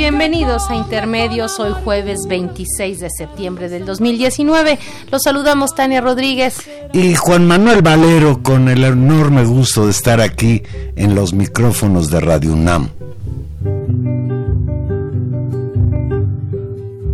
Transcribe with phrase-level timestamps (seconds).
[0.00, 4.78] Bienvenidos a Intermedios, hoy jueves 26 de septiembre del 2019.
[5.12, 6.56] Los saludamos Tania Rodríguez
[6.94, 10.62] y Juan Manuel Valero con el enorme gusto de estar aquí
[10.96, 12.88] en los micrófonos de Radio UNAM.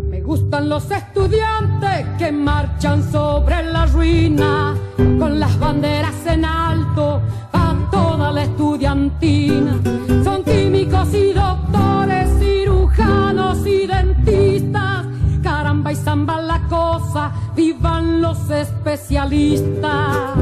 [0.09, 7.21] Me gustan los estudiantes que marchan sobre la ruina con las banderas en alto
[7.53, 9.96] a toda la estudiantina.
[18.57, 20.37] Especialistas.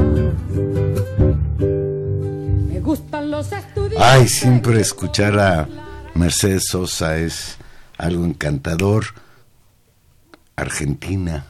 [2.69, 4.01] Me gustan los estudiantes.
[4.01, 5.67] Ay, siempre escuchar a
[6.15, 7.57] Mercedes Sosa es
[7.97, 9.05] algo encantador.
[10.55, 11.45] Argentina,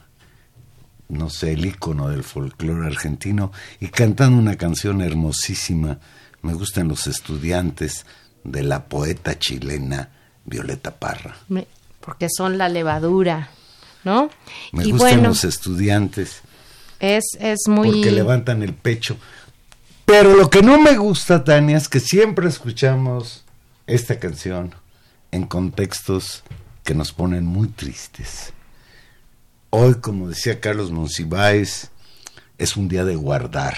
[1.09, 5.99] no sé, el ícono del folclore argentino, y cantando una canción hermosísima.
[6.41, 8.05] Me gustan los estudiantes
[8.43, 10.09] de la poeta chilena
[10.45, 11.35] Violeta Parra.
[11.99, 13.49] porque son la levadura,
[14.03, 14.29] ¿no?
[14.71, 16.41] Me gustan los estudiantes.
[16.99, 17.91] Es, es muy...
[17.91, 19.17] Porque levantan el pecho.
[20.05, 23.43] Pero lo que no me gusta, Tania, es que siempre escuchamos
[23.87, 24.73] esta canción
[25.31, 26.43] en contextos
[26.83, 28.53] que nos ponen muy tristes.
[29.71, 31.89] Hoy, como decía Carlos Monsiváis,
[32.57, 33.75] es un día de guardar.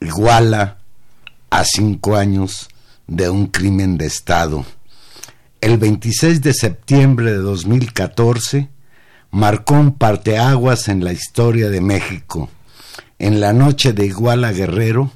[0.00, 0.78] Iguala
[1.50, 2.68] a cinco años
[3.06, 4.64] de un crimen de Estado
[5.60, 8.68] el 26 de septiembre de 2014
[9.30, 12.50] marcó un parteaguas en la historia de México.
[13.18, 15.10] En la noche de Iguala Guerrero,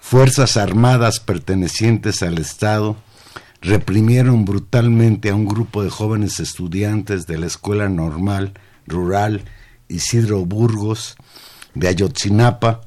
[0.00, 2.96] fuerzas armadas pertenecientes al Estado
[3.60, 8.54] reprimieron brutalmente a un grupo de jóvenes estudiantes de la Escuela Normal
[8.86, 9.42] Rural
[9.88, 11.16] Isidro Burgos
[11.74, 12.82] de Ayotzinapa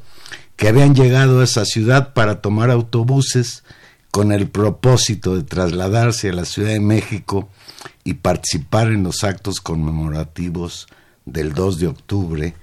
[0.56, 3.64] que habían llegado a esa ciudad para tomar autobuses
[4.12, 7.50] con el propósito de trasladarse a la Ciudad de México
[8.04, 10.88] y participar en los actos conmemorativos
[11.26, 12.54] del 2 de octubre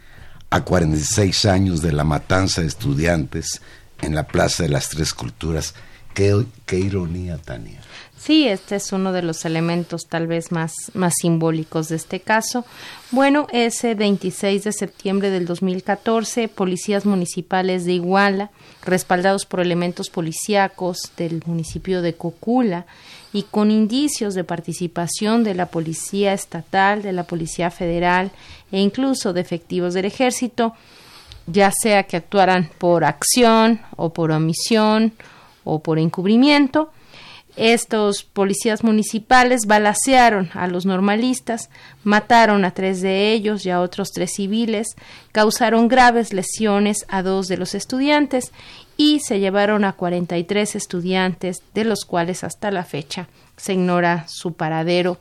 [0.50, 3.60] a 46 años de la matanza de estudiantes
[4.00, 5.74] en la Plaza de las Tres Culturas.
[6.14, 7.80] Qué, ironía, Tania.
[8.18, 12.64] Sí, este es uno de los elementos tal vez más, más simbólicos de este caso.
[13.12, 18.50] Bueno, ese 26 de septiembre del 2014, policías municipales de Iguala,
[18.84, 22.86] respaldados por elementos policíacos del municipio de Cocula,
[23.32, 28.30] y con indicios de participación de la Policía Estatal, de la Policía Federal
[28.72, 30.74] e incluso de efectivos del Ejército,
[31.46, 35.12] ya sea que actuaran por acción o por omisión
[35.64, 36.90] o por encubrimiento,
[37.58, 41.70] estos policías municipales balacearon a los normalistas,
[42.04, 44.94] mataron a tres de ellos y a otros tres civiles,
[45.32, 48.52] causaron graves lesiones a dos de los estudiantes
[49.00, 54.54] y se llevaron a 43 estudiantes, de los cuales hasta la fecha se ignora su
[54.54, 55.18] paradero.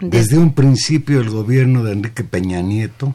[0.00, 3.14] Desde un principio el gobierno de Enrique Peña Nieto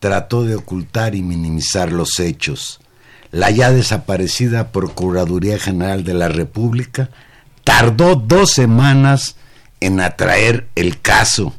[0.00, 2.78] trató de ocultar y minimizar los hechos.
[3.32, 7.08] La ya desaparecida Procuraduría General de la República
[7.64, 9.36] tardó dos semanas
[9.80, 11.54] en atraer el caso.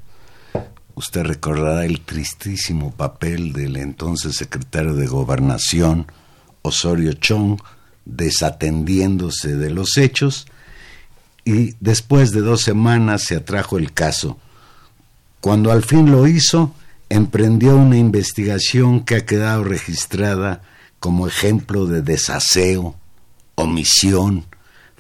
[0.94, 6.06] Usted recordará el tristísimo papel del entonces secretario de Gobernación,
[6.68, 7.60] Osorio Chong,
[8.06, 10.48] desatendiéndose de los hechos,
[11.44, 14.38] y después de dos semanas se atrajo el caso.
[15.40, 16.74] Cuando al fin lo hizo,
[17.10, 20.62] emprendió una investigación que ha quedado registrada
[21.00, 22.96] como ejemplo de desaseo,
[23.56, 24.46] omisión,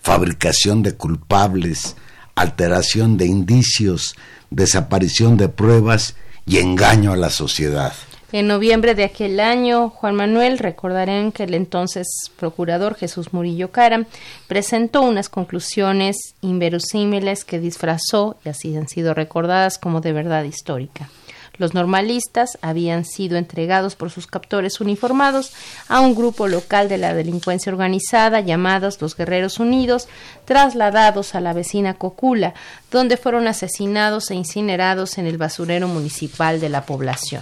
[0.01, 1.95] fabricación de culpables,
[2.35, 4.15] alteración de indicios,
[4.49, 6.15] desaparición de pruebas
[6.45, 7.93] y engaño a la sociedad.
[8.33, 12.07] En noviembre de aquel año, Juan Manuel, recordarán que el entonces
[12.37, 14.05] procurador Jesús Murillo Caram
[14.47, 21.09] presentó unas conclusiones inverosímiles que disfrazó y así han sido recordadas como de verdad histórica.
[21.57, 25.53] Los normalistas habían sido entregados por sus captores uniformados
[25.87, 30.09] a un grupo local de la delincuencia organizada llamados los Guerreros Unidos,
[30.43, 32.53] trasladados a la vecina Cocula,
[32.91, 37.41] donde fueron asesinados e incinerados en el basurero municipal de la población.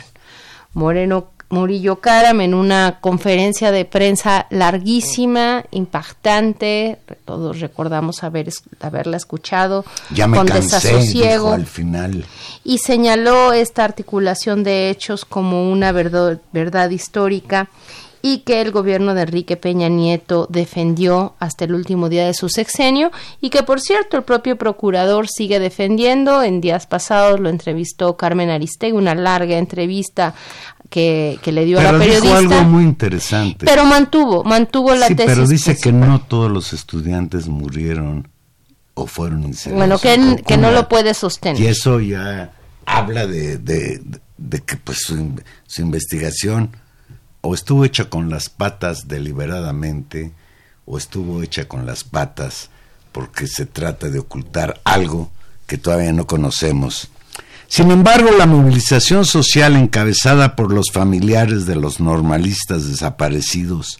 [0.75, 8.49] Moreno Murillo Caram en una conferencia de prensa larguísima, impactante, todos recordamos haber,
[8.81, 12.25] haberla escuchado ya me con desasosiego al final.
[12.63, 17.69] y señaló esta articulación de hechos como una verdad, verdad histórica
[18.25, 22.49] y que el gobierno de Enrique Peña Nieto defendió hasta el último día de su
[22.49, 26.41] sexenio y que por cierto el propio procurador sigue defendiendo.
[26.41, 30.33] En días pasados lo entrevistó Carmen Aristegui, una larga entrevista
[30.89, 32.39] que, le dio a la periodista.
[32.39, 33.63] Dijo algo muy interesante.
[33.63, 35.31] Pero mantuvo, mantuvo la sí, tesis.
[35.31, 38.27] Pero dice que no todos los estudiantes murieron
[38.95, 40.01] o fueron Bueno, incinerados.
[40.01, 41.61] que, que no lo puede sostener.
[41.61, 42.53] Y eso ya
[42.87, 44.01] habla de, de,
[44.39, 46.71] de que pues su, su investigación
[47.45, 50.31] o estuvo hecha con las patas deliberadamente
[50.85, 52.71] o estuvo hecha con las patas
[53.11, 55.29] porque se trata de ocultar algo
[55.67, 57.09] que todavía no conocemos.
[57.67, 63.99] Sin embargo, la movilización social encabezada por los familiares de los normalistas desaparecidos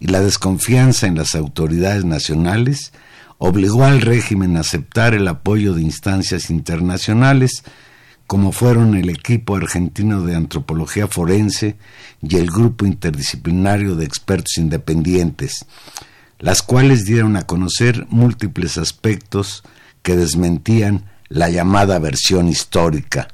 [0.00, 2.92] y la desconfianza en las autoridades nacionales
[3.36, 7.62] obligó al régimen a aceptar el apoyo de instancias internacionales
[8.26, 11.76] como fueron el equipo argentino de antropología forense
[12.22, 15.66] y el grupo interdisciplinario de expertos independientes,
[16.38, 19.62] las cuales dieron a conocer múltiples aspectos
[20.02, 23.28] que desmentían la llamada versión histórica.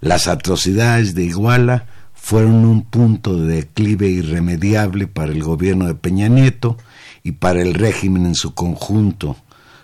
[0.00, 6.28] Las atrocidades de Iguala fueron un punto de declive irremediable para el gobierno de Peña
[6.28, 6.76] Nieto
[7.22, 9.36] y para el régimen en su conjunto.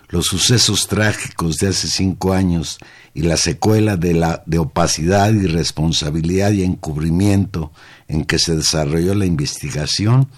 [0.09, 2.77] Los sucesos trágicos de hace cinco años
[3.13, 7.71] y la secuela de la de opacidad, irresponsabilidad y encubrimiento
[8.07, 10.29] en que se desarrolló la investigación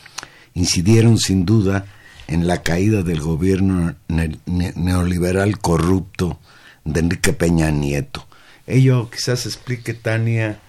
[0.53, 1.85] incidieron sin duda
[2.27, 6.39] en la caída del gobierno neoliberal corrupto
[6.83, 8.27] de Enrique Peña Nieto.
[8.65, 10.59] Ello quizás explique, Tania,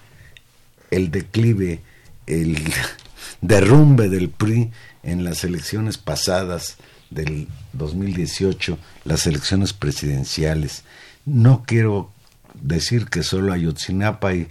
[0.91, 1.81] el declive,
[2.27, 2.57] el
[3.41, 4.71] derrumbe del PRI
[5.03, 6.77] en las elecciones pasadas
[7.09, 10.83] del 2018, las elecciones presidenciales.
[11.25, 12.11] No quiero
[12.53, 14.47] decir que solo Ayotzinapa hay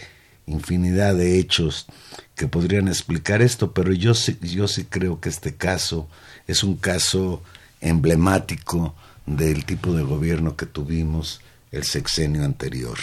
[0.47, 1.87] infinidad de hechos
[2.35, 6.09] que podrían explicar esto, pero yo sí, yo sí creo que este caso
[6.47, 7.43] es un caso
[7.81, 8.95] emblemático
[9.27, 11.41] del tipo de gobierno que tuvimos
[11.73, 12.99] el sexenio anterior.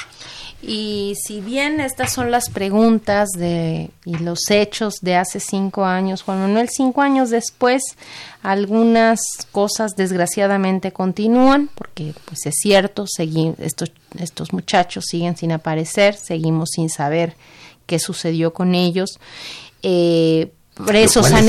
[0.61, 6.23] Y si bien estas son las preguntas de, y los hechos de hace cinco años,
[6.23, 7.83] Juan Manuel, cinco años después,
[8.41, 9.19] algunas
[9.51, 13.05] cosas desgraciadamente continúan, porque pues es cierto,
[13.59, 17.35] estos, estos muchachos siguen sin aparecer, seguimos sin saber
[17.85, 19.19] qué sucedió con ellos.
[19.83, 20.51] Eh,
[20.85, 21.45] presos han,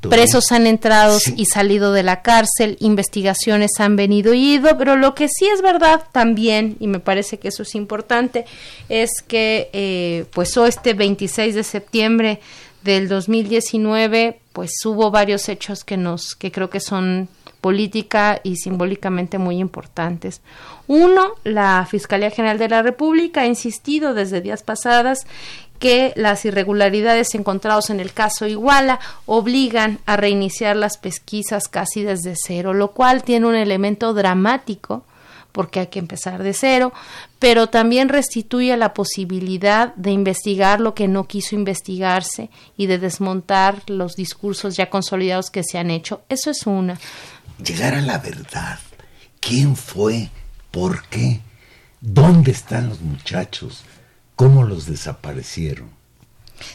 [0.00, 1.34] presos han entrado sí.
[1.36, 5.62] y salido de la cárcel, investigaciones han venido y ido, pero lo que sí es
[5.62, 8.44] verdad también, y me parece que eso es importante,
[8.88, 12.40] es que eh, pues o este 26 de septiembre
[12.82, 17.28] del 2019 pues hubo varios hechos que nos que creo que son
[17.60, 20.40] política y simbólicamente muy importantes.
[20.86, 25.26] Uno, la Fiscalía General de la República ha insistido desde días pasadas
[25.80, 32.34] que las irregularidades encontradas en el caso Iguala obligan a reiniciar las pesquisas casi desde
[32.36, 35.04] cero, lo cual tiene un elemento dramático
[35.52, 36.92] porque hay que empezar de cero,
[37.38, 43.82] pero también restituye la posibilidad de investigar lo que no quiso investigarse y de desmontar
[43.88, 46.22] los discursos ya consolidados que se han hecho.
[46.28, 47.00] Eso es una.
[47.64, 48.78] Llegar a la verdad.
[49.40, 50.28] ¿Quién fue?
[50.70, 51.40] ¿Por qué?
[52.00, 53.82] ¿Dónde están los muchachos?
[54.40, 55.90] ¿Cómo los desaparecieron?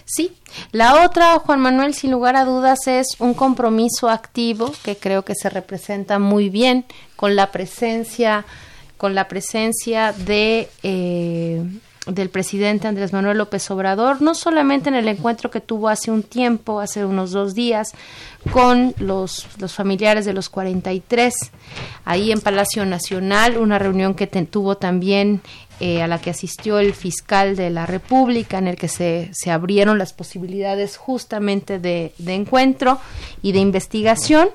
[0.05, 0.37] Sí,
[0.71, 5.33] la otra, Juan Manuel, sin lugar a dudas, es un compromiso activo que creo que
[5.33, 8.45] se representa muy bien con la presencia,
[8.97, 11.63] con la presencia de eh,
[12.07, 16.21] del presidente Andrés Manuel López Obrador, no solamente en el encuentro que tuvo hace un
[16.21, 17.93] tiempo, hace unos dos días,
[18.51, 21.33] con los, los familiares de los 43,
[22.05, 25.41] ahí en Palacio Nacional, una reunión que tuvo también
[25.79, 29.51] eh, a la que asistió el fiscal de la República, en el que se, se
[29.51, 32.99] abrieron las posibilidades justamente de, de, encuentro
[33.41, 34.49] y de investigación,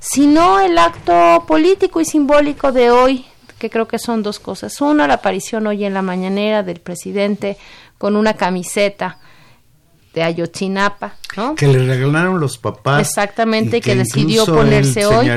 [0.00, 3.24] sino el acto político y simbólico de hoy,
[3.58, 4.80] que creo que son dos cosas.
[4.80, 7.56] Uno, la aparición hoy en la mañanera del presidente
[7.96, 9.18] con una camiseta
[10.16, 11.54] de Ayotzinapa, ¿no?
[11.54, 13.00] Que le regalaron los papás.
[13.00, 15.28] Exactamente, y que, decidió ponerse hoy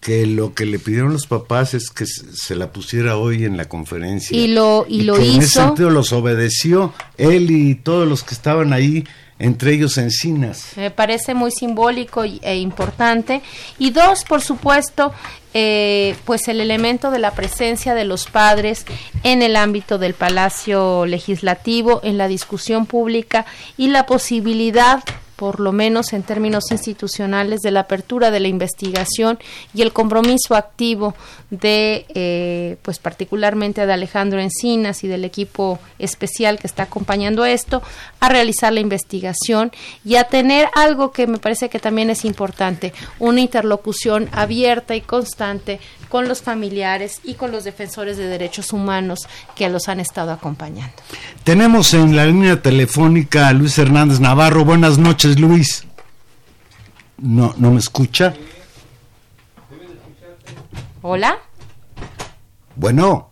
[0.00, 3.66] que lo que le pidieron los papás es que se la pusiera hoy en la
[3.66, 4.36] conferencia.
[4.36, 5.34] Y lo, y, lo hizo.
[5.34, 9.04] En ese sentido los obedeció él y todos los que estaban ahí,
[9.38, 10.72] entre ellos Encinas.
[10.76, 13.42] Me parece muy simbólico e importante.
[13.78, 15.12] Y dos, por supuesto,
[15.52, 18.86] eh, pues el elemento de la presencia de los padres
[19.22, 23.44] en el ámbito del Palacio Legislativo, en la discusión pública
[23.76, 25.02] y la posibilidad
[25.40, 29.38] por lo menos en términos institucionales, de la apertura de la investigación
[29.72, 31.14] y el compromiso activo
[31.48, 37.82] de, eh, pues particularmente de Alejandro Encinas y del equipo especial que está acompañando esto,
[38.20, 39.72] a realizar la investigación
[40.04, 45.00] y a tener algo que me parece que también es importante, una interlocución abierta y
[45.00, 45.80] constante
[46.10, 49.20] con los familiares y con los defensores de derechos humanos
[49.54, 50.92] que los han estado acompañando.
[51.44, 54.64] Tenemos en la línea telefónica a Luis Hernández Navarro.
[54.64, 55.84] Buenas noches, Luis.
[57.18, 58.34] No, no me escucha.
[61.02, 61.38] Hola.
[62.76, 63.30] Bueno,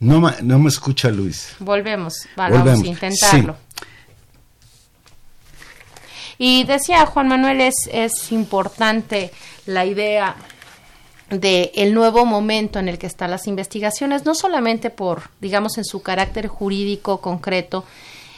[0.00, 1.56] no, no me escucha Luis.
[1.58, 3.56] Volvemos, vamos a intentarlo.
[6.38, 9.32] Y decía Juan Manuel, es, es importante
[9.64, 10.36] la idea
[11.30, 15.84] de el nuevo momento en el que están las investigaciones, no solamente por, digamos, en
[15.84, 17.84] su carácter jurídico concreto,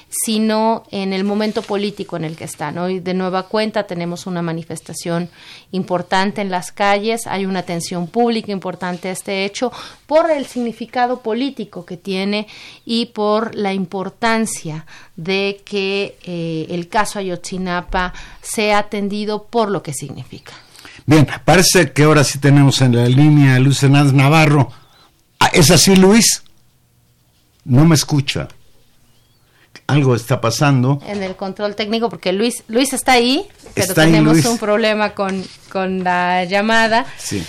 [0.08, 2.78] sino en el momento político en el que están.
[2.78, 5.28] Hoy de nueva cuenta tenemos una manifestación
[5.70, 9.70] importante en las calles, hay una atención pública importante a este hecho
[10.06, 12.46] por el significado político que tiene
[12.86, 14.86] y por la importancia
[15.16, 20.52] de que eh, el caso Ayotzinapa sea atendido por lo que significa.
[21.04, 24.70] Bien, parece que ahora sí tenemos en la línea a Luis Hernández Navarro.
[25.40, 26.42] Ah, ¿Es así, Luis?
[27.64, 28.48] No me escucha.
[29.88, 31.00] Algo está pasando.
[31.06, 35.42] En el control técnico, porque Luis, Luis está ahí, pero tenemos un problema con,
[35.72, 37.06] con, la llamada.
[37.16, 37.42] Sí.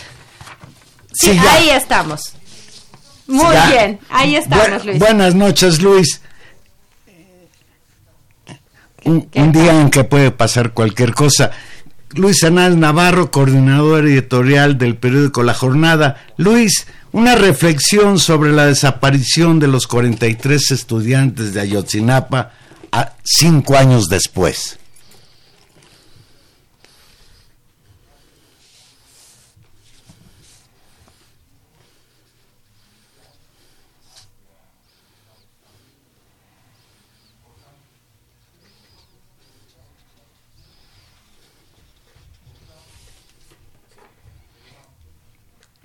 [1.11, 2.33] Sí, ahí estamos.
[3.27, 4.99] Muy bien, ahí estamos, Luis.
[4.99, 6.21] Buenas noches, Luis.
[9.03, 11.51] Un, un día en que puede pasar cualquier cosa.
[12.15, 16.25] Luis Anal Navarro, coordinador editorial del periódico La Jornada.
[16.37, 22.51] Luis, una reflexión sobre la desaparición de los 43 estudiantes de Ayotzinapa
[22.91, 24.79] a cinco años después.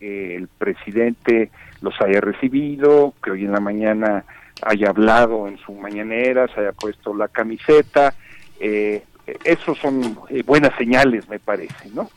[0.05, 4.25] El presidente los haya recibido, que hoy en la mañana
[4.63, 8.15] haya hablado en su mañanera, se haya puesto la camiseta.
[8.59, 9.05] Eh,
[9.45, 12.11] esos son eh, buenas señales, me parece, ¿no?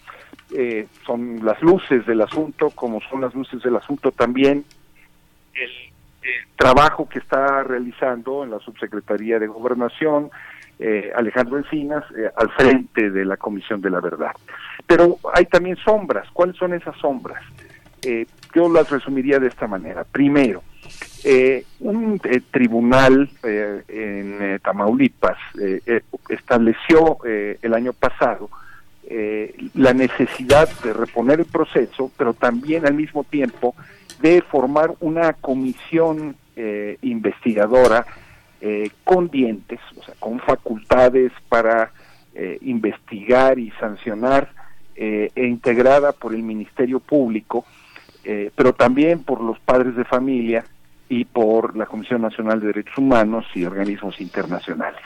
[0.54, 4.64] Eh, son las luces del asunto, como son las luces del asunto también
[5.54, 5.70] el,
[6.58, 10.30] trabajo que está realizando en la Subsecretaría de Gobernación
[11.16, 12.04] Alejandro Encinas
[12.36, 14.32] al frente de la Comisión de la Verdad.
[14.86, 16.30] Pero hay también sombras.
[16.34, 17.42] ¿Cuáles son esas sombras?
[18.02, 18.26] Eh,
[18.56, 20.04] yo las resumiría de esta manera.
[20.04, 20.64] Primero,
[21.24, 25.38] eh, un eh, tribunal en Tamaulipas
[26.30, 28.50] estableció el año pasado
[29.10, 33.74] eh, la necesidad de reponer el proceso, pero también al mismo tiempo
[34.20, 38.06] de formar una comisión eh, investigadora
[38.60, 41.92] eh, con dientes, o sea, con facultades para
[42.62, 44.52] investigar y sancionar,
[44.96, 47.66] e integrada por el Ministerio Público,
[48.56, 50.66] pero también por los padres de familia
[51.10, 55.00] y por la Comisión Nacional de Derechos Humanos y organismos internacionales.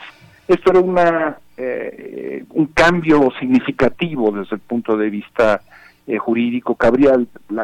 [0.48, 5.62] Esto era una, eh, un cambio significativo desde el punto de vista
[6.06, 7.12] eh, jurídico que abría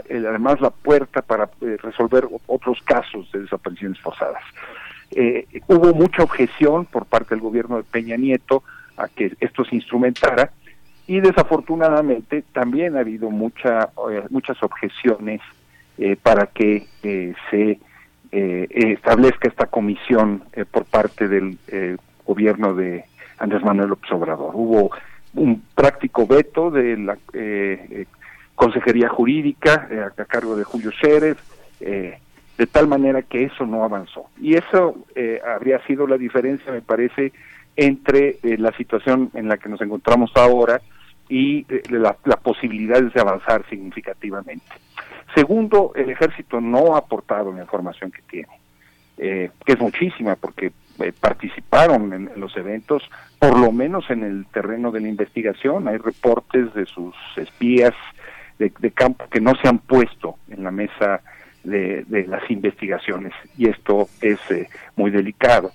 [0.09, 4.43] además la puerta para eh, resolver otros casos de desapariciones forzadas.
[5.67, 8.63] hubo mucha objeción por parte del gobierno de Peña Nieto
[8.97, 10.53] a que esto se instrumentara
[11.09, 13.91] y desafortunadamente también ha habido mucha,
[14.31, 15.41] muchas objeciones
[16.23, 16.87] para que
[17.51, 17.81] se
[18.31, 21.59] establezca esta comisión por parte del
[22.25, 23.05] gobierno de
[23.39, 24.53] Andrés Manuel López Obrador.
[24.55, 24.91] Hubo
[25.35, 28.07] un práctico veto de la eh, eh,
[28.55, 31.37] Consejería Jurídica eh, a cargo de Julio Cérez,
[31.81, 34.27] de tal manera que eso no avanzó.
[34.41, 34.97] Y eso
[35.47, 37.33] habría sido la diferencia, me parece,
[37.77, 40.81] entre la situación en la que nos encontramos ahora
[41.29, 44.65] y las posibilidades de avanzar significativamente.
[45.35, 48.61] Segundo, el ejército no ha aportado la información que tiene,
[49.17, 53.09] que es muchísima, porque eh, participaron en, los eventos,
[53.39, 55.87] por lo menos en el terreno de la investigación.
[55.87, 57.95] Hay reportes de sus espías
[58.59, 61.21] de, campo que no se han puesto en la mesa
[61.63, 65.71] de, las investigaciones y esto es eh, muy delicado.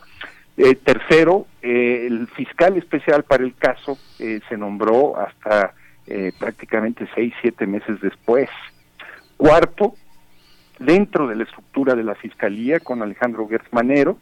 [0.55, 5.73] Eh, tercero, el fiscal especial para el caso se nombró hasta
[6.37, 8.49] prácticamente seis, siete meses después.
[9.37, 9.95] Cuarto,
[10.79, 14.17] dentro de la estructura de la fiscalía con Alejandro Gertz Manero,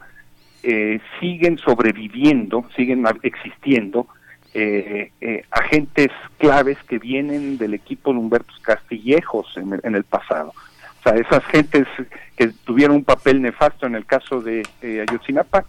[0.63, 4.07] eh, siguen sobreviviendo, siguen existiendo
[4.53, 10.53] eh, eh, agentes claves que vienen del equipo de Humberto Castillejos en el, pasado.
[10.99, 11.87] O sea, esas gentes
[12.35, 15.65] que tuvieron un papel nefasto en el caso de Ayotzinapa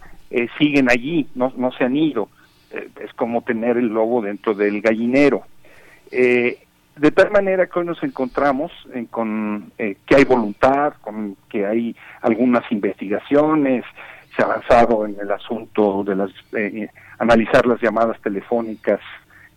[0.57, 2.29] siguen allí, no, no se han ido.
[2.71, 5.43] es como tener el lobo dentro del gallinero.
[6.11, 8.71] de tal manera que hoy nos encontramos
[9.09, 13.83] con que hay voluntad, con que hay algunas investigaciones,
[14.35, 16.87] se ha avanzado en el asunto de las eh,
[17.19, 18.99] analizar las llamadas telefónicas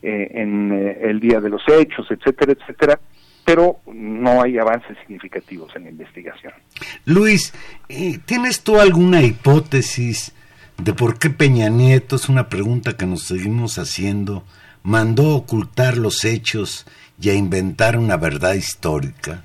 [0.03, 3.01] eh, en eh, el día de los hechos, etcétera, etcétera,
[3.45, 6.53] pero no hay avances significativos en la investigación.
[7.05, 7.55] Luis,
[8.27, 10.35] ¿tienes tú alguna hipótesis
[10.83, 14.45] de por qué Peña Nieto, es una pregunta que nos seguimos haciendo,
[14.83, 16.87] mandó ocultar los hechos
[17.21, 19.43] y a inventar una verdad histórica?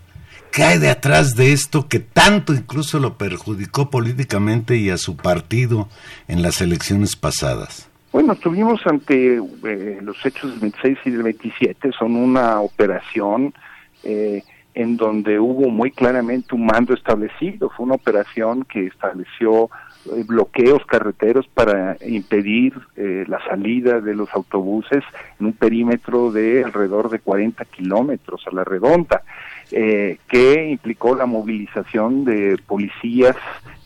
[0.52, 5.16] ¿Qué hay de atrás de esto que tanto incluso lo perjudicó políticamente y a su
[5.16, 5.88] partido
[6.28, 7.90] en las elecciones pasadas?
[8.12, 13.54] Bueno, estuvimos ante eh, los hechos del 26 y del 27, son una operación
[14.04, 19.70] eh, en donde hubo muy claramente un mando establecido, fue una operación que estableció
[20.28, 25.04] bloqueos carreteros para impedir la salida de los autobuses
[25.40, 29.24] en un perímetro de alrededor de 40 kilómetros a la redonda.
[29.74, 33.38] Eh, que implicó la movilización de policías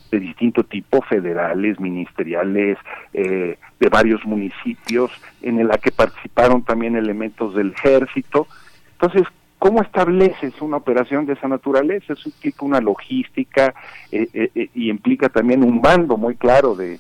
[0.10, 2.80] de distinto tipo, federales, ministeriales,
[3.14, 5.12] eh, de varios municipios,
[5.44, 8.48] en la que participaron también elementos del ejército.
[8.94, 9.28] Entonces,
[9.66, 12.14] ¿cómo estableces una operación de esa naturaleza?
[12.14, 13.74] Eso implica una logística
[14.12, 17.00] eh, y implica también un bando muy claro de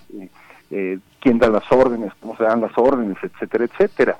[1.19, 4.17] quién da las órdenes, cómo se dan las órdenes, etcétera, etcétera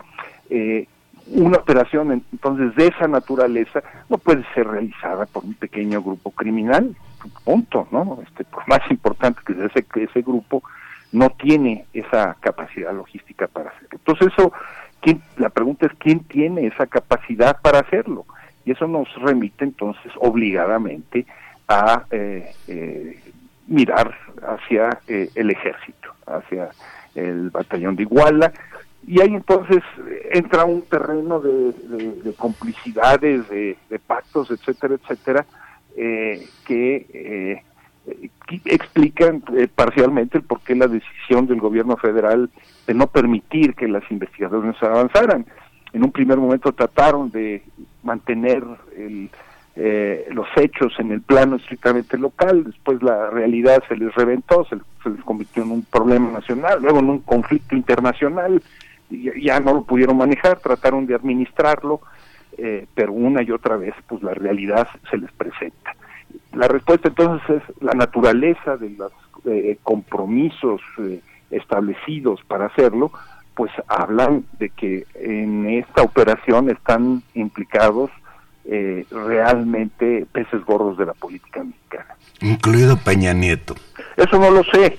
[1.28, 6.96] una operación entonces de esa naturaleza no puede ser realizada por un pequeño grupo criminal,
[7.44, 8.20] punto, ¿no?
[8.26, 10.64] Este, por más importante que sea ese, ese grupo,
[11.12, 13.90] no tiene esa capacidad logística para hacerlo.
[13.94, 14.54] Entonces eso,
[15.06, 18.26] ¿quién, la pregunta es quién tiene esa capacidad para hacerlo.
[18.66, 21.28] Y eso nos remite entonces obligadamente
[21.68, 23.20] a eh, eh,
[23.68, 26.70] mirar hacia eh, el ejército, hacia
[27.14, 28.52] el batallón de Iguala,
[29.08, 29.84] y ahí entonces
[30.32, 35.46] entra un terreno de, complicidades, de, pactos, etcétera, etcétera,
[35.96, 37.64] eh, que, eh,
[38.66, 42.50] explican eh, parcialmente el por qué la decisión del gobierno federal
[42.86, 45.46] de no permitir que las investigaciones avanzaran.
[45.94, 47.64] En un primer momento trataron de
[48.04, 48.64] mantener
[50.32, 54.76] los hechos en el plano estrictamente local, después la realidad se les reventó, se
[55.10, 58.62] les convirtió en un problema nacional, luego en un conflicto internacional,
[59.10, 62.02] ya no lo pudieron manejar, trataron de administrarlo,
[62.58, 65.96] eh, pero una y otra vez pues la realidad se les presenta.
[66.56, 69.12] La respuesta entonces es la naturaleza de los
[69.46, 73.12] eh, compromisos eh, establecidos para hacerlo,
[73.56, 78.10] pues hablan de que en esta operación están implicados
[78.66, 82.16] eh, realmente peces gordos de la política mexicana.
[82.42, 83.76] Incluido Peña Nieto.
[84.18, 84.98] Eso no lo sé,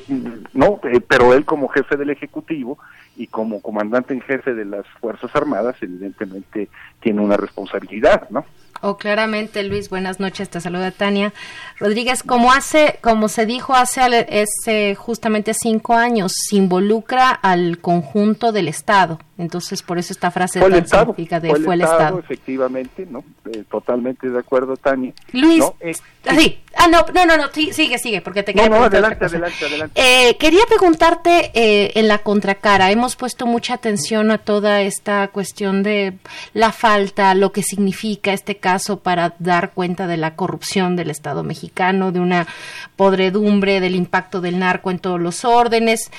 [0.53, 2.79] no, eh, pero él como jefe del Ejecutivo
[3.17, 6.69] y como comandante en jefe de las Fuerzas Armadas, evidentemente
[7.01, 8.45] tiene una responsabilidad, ¿no?
[8.83, 11.33] Oh, claramente, Luis, buenas noches, te saluda Tania.
[11.79, 18.53] Rodríguez, como hace, como se dijo hace ese justamente cinco años, se involucra al conjunto
[18.53, 19.19] del Estado.
[19.39, 22.19] Entonces, por eso esta frase fue tan Estado, significa de fue, fue el Estado, Estado.
[22.21, 23.23] Efectivamente, ¿no?
[23.51, 25.13] Eh, totalmente de acuerdo, Tania.
[25.33, 25.75] Luis, ¿no?
[25.81, 25.95] Eh,
[26.39, 26.59] sí.
[26.75, 30.01] Ah, no, no, no, no, sigue, sigue, porque te no, quería no, adelante, adelante, adelante.
[30.01, 35.85] Eh, quería preguntarte eh, en la contracara, hemos puesto mucha atención a toda esta cuestión
[35.85, 36.15] de
[36.55, 41.45] la falta, lo que significa este caso para dar cuenta de la corrupción del Estado
[41.45, 42.49] mexicano, de una
[42.97, 46.11] podredumbre, del impacto del narco en todos los órdenes,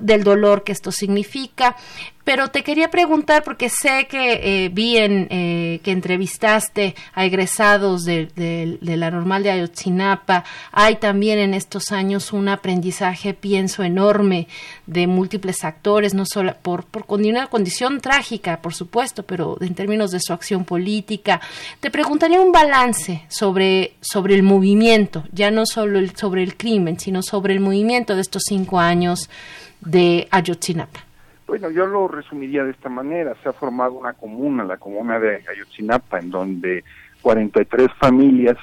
[0.00, 1.76] del dolor que esto significa.
[2.24, 8.04] Pero te quería preguntar, porque sé que eh, vi en, eh, que entrevistaste a egresados
[8.04, 14.48] de, de- la normal de Ayotzinapa, hay también en estos años un aprendizaje, pienso, enorme
[14.88, 20.10] de múltiples actores, no solo por, por una condición trágica, por supuesto, pero en términos
[20.10, 21.40] de su acción política.
[21.78, 26.98] Te preguntaría un balance sobre, sobre el movimiento, ya no solo el- sobre el crimen,
[26.98, 29.30] sino sobre el movimiento de estos cinco años
[29.80, 31.00] de Ayotzinapa.
[31.46, 33.34] Bueno, yo lo resumiría de esta manera.
[33.42, 36.84] Se ha formado una comuna, la comuna de Ayotzinapa, en donde
[37.22, 38.56] 43 familias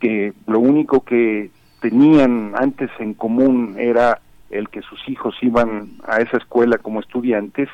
[0.00, 6.20] que lo único que tenían antes en común era el que sus hijos iban a
[6.20, 7.68] esa escuela como estudiantes,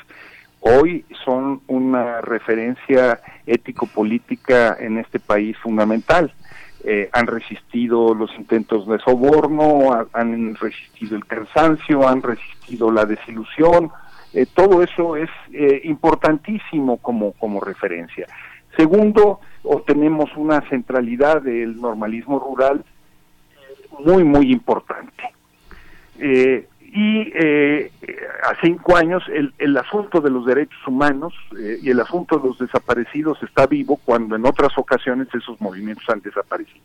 [0.60, 6.32] hoy son una referencia ético-política en este país fundamental.
[6.88, 13.04] Eh, han resistido los intentos de soborno, ha- han resistido el cansancio, han resistido la
[13.04, 13.90] desilusión,
[14.32, 18.26] eh, todo eso es eh, importantísimo como, como referencia.
[18.76, 22.84] Segundo, obtenemos una centralidad del normalismo rural
[24.04, 25.24] muy, muy importante.
[26.98, 27.92] Y eh,
[28.42, 32.48] a cinco años el, el asunto de los derechos humanos eh, y el asunto de
[32.48, 36.80] los desaparecidos está vivo cuando en otras ocasiones esos movimientos han desaparecido.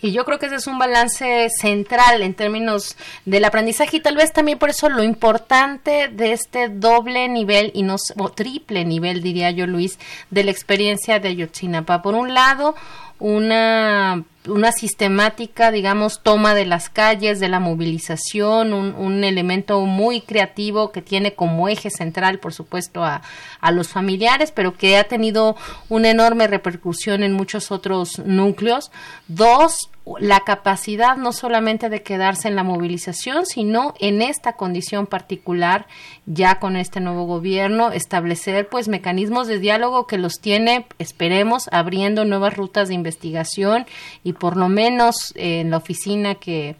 [0.00, 4.14] Y yo creo que ese es un balance central en términos del aprendizaje y tal
[4.14, 9.20] vez también por eso lo importante de este doble nivel y no o triple nivel,
[9.20, 9.98] diría yo, Luis,
[10.30, 12.02] de la experiencia de Ayotzinapa.
[12.02, 12.76] Por un lado,
[13.18, 20.20] una una sistemática, digamos, toma de las calles, de la movilización, un, un elemento muy
[20.20, 23.22] creativo que tiene como eje central, por supuesto, a,
[23.60, 25.56] a los familiares, pero que ha tenido
[25.88, 28.90] una enorme repercusión en muchos otros núcleos.
[29.28, 35.86] Dos, la capacidad no solamente de quedarse en la movilización, sino en esta condición particular,
[36.26, 42.24] ya con este nuevo gobierno, establecer pues mecanismos de diálogo que los tiene, esperemos, abriendo
[42.24, 43.86] nuevas rutas de investigación
[44.24, 46.76] y por lo menos en la oficina que,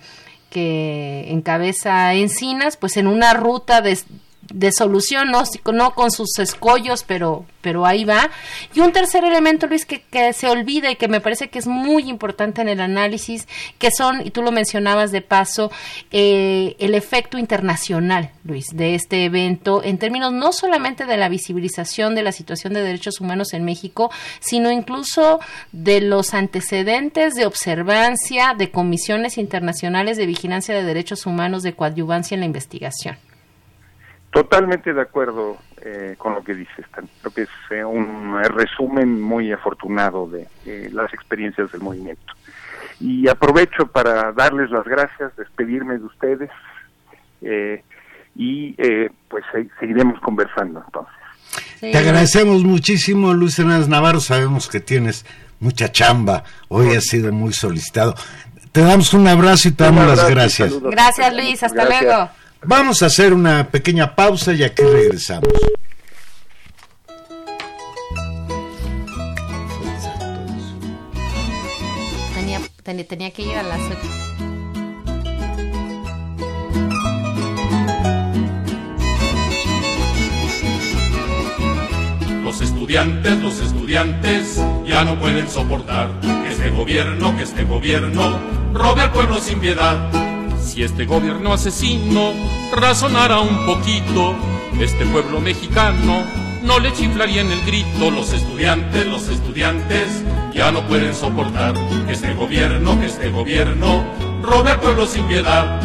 [0.51, 3.99] que encabeza Encinas, pues en una ruta de,
[4.53, 8.31] de solución, no, no con sus escollos, pero, pero ahí va.
[8.75, 10.03] Y un tercer elemento, Luis, que,
[10.33, 13.47] se olvida y que me parece que es muy importante en el análisis,
[13.79, 15.71] que son, y tú lo mencionabas de paso,
[16.11, 22.15] eh, el efecto internacional, Luis, de este evento, en términos no solamente de la visibilización
[22.15, 28.55] de la situación de derechos humanos en México, sino incluso de los antecedentes de observancia
[28.57, 33.17] de comisiones internacionales de vigilancia de derechos humanos de coadyuvancia en la investigación.
[34.33, 37.07] Totalmente de acuerdo eh, con lo que dices, Tan.
[37.21, 42.33] Creo que es eh, un resumen muy afortunado de eh, las experiencias del movimiento.
[42.99, 46.51] Y aprovecho para darles las gracias, despedirme de ustedes
[47.43, 47.83] eh,
[48.35, 51.15] y eh, pues se- seguiremos conversando entonces.
[51.81, 54.21] Te agradecemos muchísimo, Luis Hernández Navarro.
[54.21, 55.27] Sabemos que tienes
[55.61, 56.45] mucha chamba.
[56.69, 58.15] Hoy has sido muy solicitado.
[58.71, 60.73] Te damos un abrazo y te damos las gracias.
[60.81, 61.63] Gracias, Luis.
[61.63, 62.03] Hasta Gracias.
[62.05, 62.31] luego.
[62.65, 65.49] Vamos a hacer una pequeña pausa y aquí regresamos.
[72.35, 73.81] Tenía, tenía, tenía que ir a las.
[82.45, 88.39] Los estudiantes, los estudiantes ya no pueden soportar que este gobierno, que este gobierno
[88.73, 90.32] robe al pueblo sin piedad.
[90.65, 92.33] Si este gobierno asesino
[92.75, 94.35] razonara un poquito,
[94.81, 96.25] este pueblo mexicano
[96.63, 98.11] no le chiflaría en el grito.
[98.11, 100.23] Los estudiantes, los estudiantes
[100.55, 101.75] ya no pueden soportar
[102.07, 104.05] que este gobierno, que este gobierno
[104.43, 105.81] robe al pueblo sin piedad.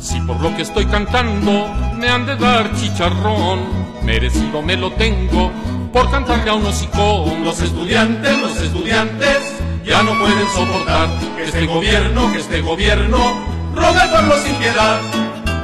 [0.00, 3.60] Si por lo que estoy cantando me han de dar chicharrón,
[4.02, 5.52] merecido me lo tengo
[5.92, 7.44] por cantarle a un hocicón.
[7.44, 9.38] Los estudiantes, los estudiantes
[9.84, 13.53] ya no pueden soportar que este gobierno, que este gobierno
[14.42, 15.00] sin piedad.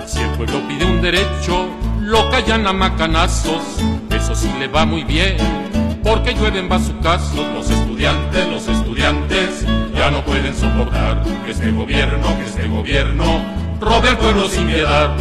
[0.07, 1.69] Si el pueblo pide un derecho,
[2.01, 3.63] lo callan a macanazos,
[4.11, 5.37] eso sí le va muy bien,
[6.03, 7.47] porque llueven bazucazos.
[7.55, 13.25] Los estudiantes, los estudiantes ya no pueden soportar que este gobierno, que este gobierno
[13.81, 15.17] robe al pueblo sin piedad.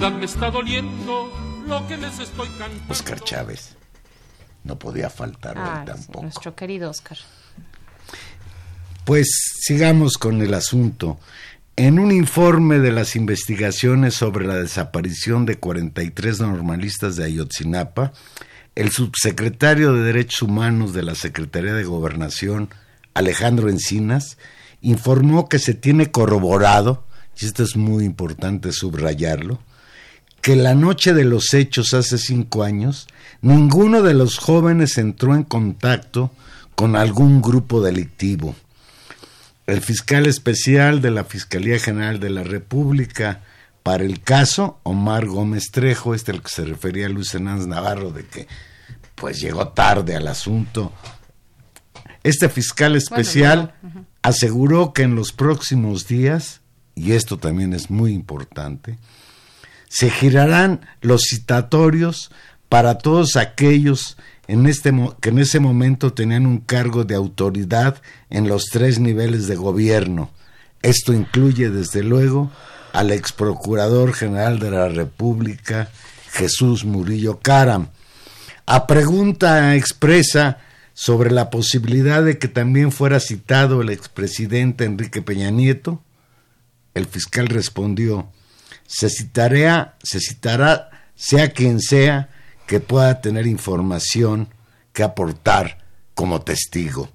[0.00, 1.30] Verdad me está doliendo
[1.66, 2.82] lo que les estoy cantando.
[2.88, 3.76] Oscar Chávez.
[4.64, 6.22] No podía faltar hoy Ah, sí, tampoco.
[6.22, 7.18] nuestro querido Oscar.
[9.04, 9.28] Pues
[9.60, 11.18] sigamos con el asunto.
[11.76, 18.12] En un informe de las investigaciones sobre la desaparición de 43 normalistas de Ayotzinapa,
[18.74, 22.70] el subsecretario de Derechos Humanos de la Secretaría de Gobernación,
[23.14, 24.38] Alejandro Encinas,
[24.80, 27.04] informó que se tiene corroborado,
[27.38, 29.60] y esto es muy importante subrayarlo,
[30.40, 33.06] que la noche de los hechos hace cinco años,
[33.42, 36.32] ninguno de los jóvenes entró en contacto
[36.74, 38.54] con algún grupo delictivo.
[39.66, 43.42] El fiscal especial de la Fiscalía General de la República
[43.82, 48.24] para el caso, Omar Gómez Trejo, este el que se refería Luis Hernández Navarro, de
[48.24, 48.46] que
[49.14, 50.92] pues llegó tarde al asunto.
[52.22, 53.74] Este fiscal especial
[54.22, 56.60] aseguró que en los próximos días,
[56.94, 58.98] y esto también es muy importante,
[59.90, 62.30] se girarán los citatorios
[62.68, 68.00] para todos aquellos en este que en ese momento tenían un cargo de autoridad
[68.30, 70.30] en los tres niveles de gobierno.
[70.80, 72.52] Esto incluye, desde luego,
[72.92, 75.90] al ex procurador general de la República,
[76.30, 77.88] Jesús Murillo Caram.
[78.66, 80.58] A pregunta expresa
[80.94, 86.00] sobre la posibilidad de que también fuera citado el expresidente Enrique Peña Nieto,
[86.94, 88.30] el fiscal respondió,
[88.90, 92.28] se citará, se citará sea quien sea
[92.66, 94.48] que pueda tener información
[94.92, 95.78] que aportar
[96.14, 97.08] como testigo.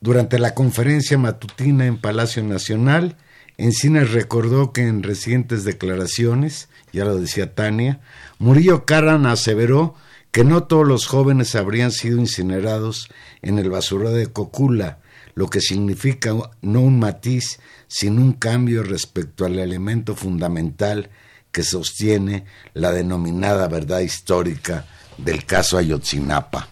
[0.00, 3.18] Durante la conferencia matutina en Palacio Nacional,
[3.58, 8.00] Encinas recordó que en recientes declaraciones, ya lo decía Tania,
[8.38, 9.96] Murillo Caran aseveró
[10.30, 13.10] que no todos los jóvenes habrían sido incinerados
[13.42, 15.00] en el basurero de Cocula,
[15.34, 16.32] lo que significa
[16.62, 21.10] no un matiz, sino un cambio respecto al elemento fundamental
[21.50, 24.84] que sostiene la denominada verdad histórica
[25.16, 26.68] del caso Ayotzinapa.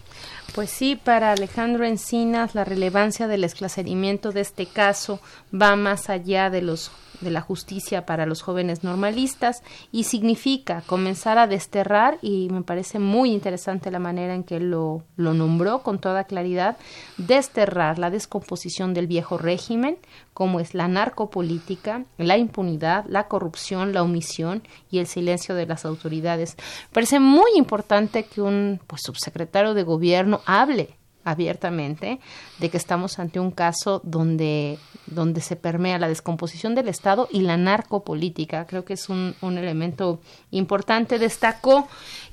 [0.55, 5.19] Pues sí, para Alejandro Encinas la relevancia del esclarecimiento de este caso
[5.53, 11.37] va más allá de los de la justicia para los jóvenes normalistas y significa comenzar
[11.37, 15.99] a desterrar y me parece muy interesante la manera en que lo, lo nombró con
[15.99, 16.77] toda claridad,
[17.17, 19.97] desterrar la descomposición del viejo régimen
[20.33, 25.83] como es la narcopolítica, la impunidad, la corrupción, la omisión y el silencio de las
[25.83, 26.57] autoridades.
[26.93, 30.95] Parece muy importante que un pues, subsecretario de gobierno hable
[31.27, 32.19] abiertamente
[32.57, 37.41] de que estamos ante un caso donde, donde se permea la descomposición del Estado y
[37.41, 38.65] la narcopolítica.
[38.65, 41.19] Creo que es un, un elemento importante.
[41.19, 41.87] Destacó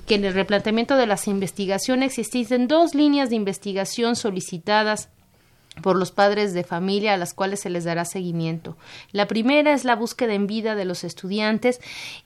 [0.07, 5.09] que en el replanteamiento de las investigaciones existen dos líneas de investigación solicitadas
[5.81, 8.77] por los padres de familia a las cuales se les dará seguimiento.
[9.11, 11.79] La primera es la búsqueda en vida de los estudiantes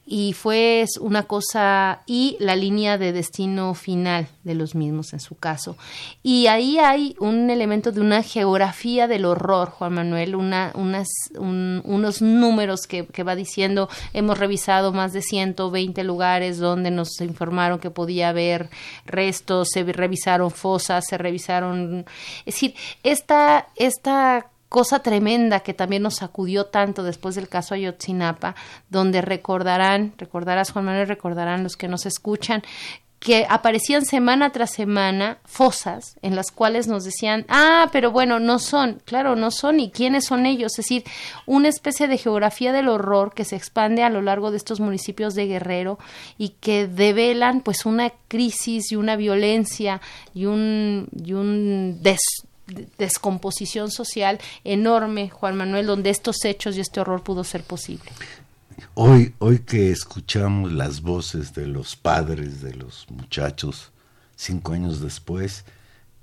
[0.05, 5.35] y fue una cosa y la línea de destino final de los mismos en su
[5.35, 5.77] caso.
[6.23, 11.07] Y ahí hay un elemento de una geografía del horror, Juan Manuel, una, unas,
[11.37, 17.19] un, unos números que, que, va diciendo, hemos revisado más de 120 lugares donde nos
[17.21, 18.69] informaron que podía haber
[19.05, 22.05] restos, se revisaron fosas, se revisaron...
[22.45, 23.38] Es decir, esta
[23.75, 28.55] esta, cosa tremenda que también nos sacudió tanto después del caso Ayotzinapa,
[28.89, 32.61] donde recordarán, recordarás Juan Manuel, recordarán los que nos escuchan,
[33.19, 38.59] que aparecían semana tras semana fosas en las cuales nos decían, ah, pero bueno, no
[38.59, 40.71] son, claro, no son, ¿y quiénes son ellos?
[40.73, 41.03] Es decir,
[41.45, 45.35] una especie de geografía del horror que se expande a lo largo de estos municipios
[45.35, 45.99] de Guerrero
[46.37, 49.99] y que develan pues una crisis y una violencia
[50.33, 52.21] y un, y un des,
[52.97, 58.11] descomposición social enorme, Juan Manuel, donde estos hechos y este horror pudo ser posible.
[58.93, 63.91] Hoy, hoy que escuchamos las voces de los padres de los muchachos,
[64.35, 65.65] cinco años después,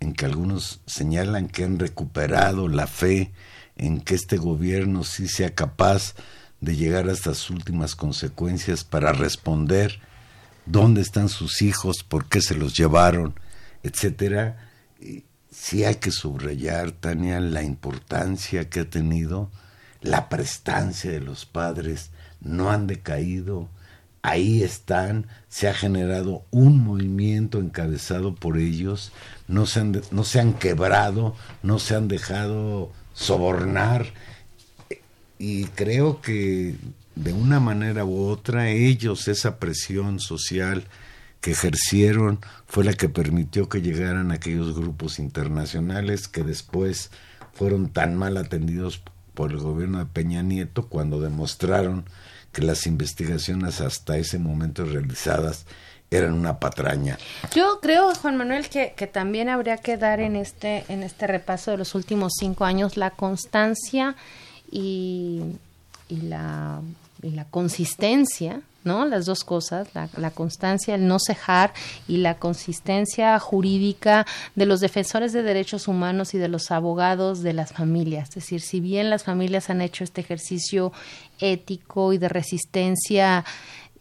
[0.01, 3.33] en que algunos señalan que han recuperado la fe
[3.77, 6.15] en que este gobierno sí sea capaz
[6.61, 10.01] de llegar hasta sus últimas consecuencias para responder
[10.65, 13.35] dónde están sus hijos, por qué se los llevaron,
[13.83, 14.71] etcétera.
[15.51, 19.51] Sí hay que subrayar, Tania, la importancia que ha tenido
[20.03, 23.69] la prestancia de los padres, no han decaído,
[24.23, 29.13] ahí están, se ha generado un movimiento encabezado por ellos,
[29.49, 34.07] no se han, no se han quebrado, no se han dejado sobornar.
[35.39, 36.77] Y creo que
[37.15, 40.85] de una manera u otra ellos, esa presión social
[41.47, 47.13] que ejercieron fue la que permitió que llegaran aquellos grupos internacionales que después
[47.53, 49.01] fueron tan mal atendidos
[49.33, 52.05] por el gobierno de Peña Nieto cuando demostraron
[52.51, 55.67] que las investigaciones hasta ese momento realizadas
[56.11, 57.17] eran una patraña.
[57.55, 61.71] Yo creo, Juan Manuel, que, que, también habría que dar en este, en este repaso
[61.71, 64.17] de los últimos cinco años la constancia
[64.69, 65.43] y,
[66.09, 66.81] y, la,
[67.23, 69.05] y la consistencia ¿no?
[69.05, 71.75] Las dos cosas, la, constancia, el no cejar
[72.09, 77.53] y la consistencia jurídica de los defensores de derechos humanos y de los abogados de
[77.53, 78.31] las familias.
[78.31, 80.93] Es decir, si bien las familias han hecho este ejercicio
[81.41, 83.45] ético y de resistencia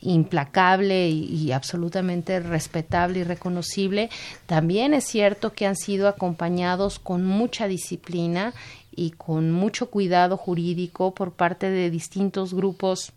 [0.01, 4.09] implacable y, absolutamente respetable y reconocible,
[4.45, 8.53] también es cierto que han sido acompañados con mucha disciplina
[8.95, 13.13] y con mucho cuidado jurídico por parte de distintos grupos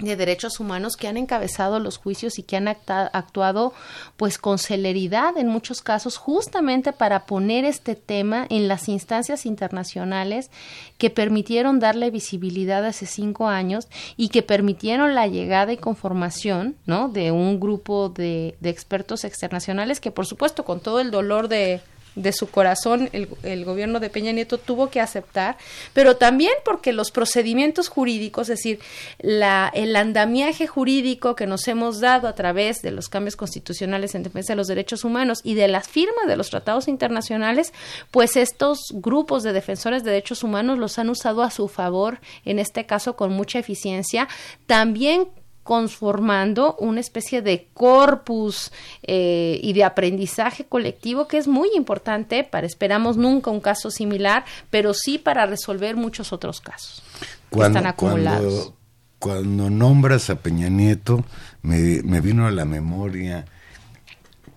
[0.00, 3.72] de derechos humanos que han encabezado los juicios y que han actuado
[4.16, 10.50] pues con celeridad en muchos casos justamente para poner este tema en las instancias internacionales
[10.98, 17.08] que permitieron darle visibilidad hace cinco años y que permitieron la llegada y conformación ¿no?
[17.08, 21.80] de un grupo de, de expertos externacionales que por supuesto con todo el dolor de
[22.22, 25.56] de su corazón el, el, gobierno de Peña Nieto tuvo que aceptar,
[25.92, 28.80] pero también porque los procedimientos jurídicos, es decir,
[29.18, 34.22] la, el andamiaje jurídico que nos hemos dado a través de los cambios constitucionales en
[34.22, 37.72] defensa de los derechos humanos y de las firmas de los tratados internacionales,
[38.10, 42.58] pues estos grupos de defensores de derechos humanos los han usado a su favor, en
[42.58, 44.28] este caso con mucha eficiencia,
[44.66, 45.28] también
[45.62, 52.66] conformando una especie de corpus eh, y de aprendizaje colectivo que es muy importante para,
[52.66, 57.02] esperamos nunca un caso similar, pero sí para resolver muchos otros casos
[57.50, 58.72] cuando, están acumulados.
[59.18, 61.24] Cuando, nombras a Peña Nieto,
[61.62, 63.44] me, me vino a la memoria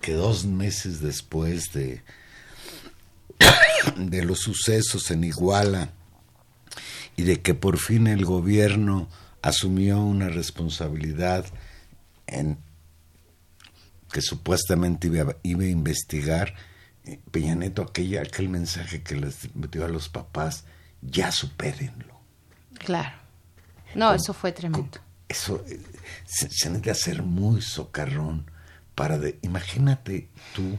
[0.00, 2.02] que dos meses después de,
[3.96, 5.90] de los sucesos en Iguala
[7.16, 9.08] y de que por fin el gobierno
[9.44, 11.44] asumió una responsabilidad
[12.26, 12.56] en
[14.10, 16.54] que supuestamente iba, iba a investigar
[17.04, 20.64] eh, Peña Neto aquella, aquel mensaje que les metió a los papás,
[21.02, 22.18] ya supérenlo.
[22.78, 23.18] Claro.
[23.94, 24.98] No, eso fue tremendo.
[25.28, 25.78] Eso eh,
[26.24, 28.50] se, se, necesita ser muy socarrón
[28.94, 30.78] para de, imagínate tú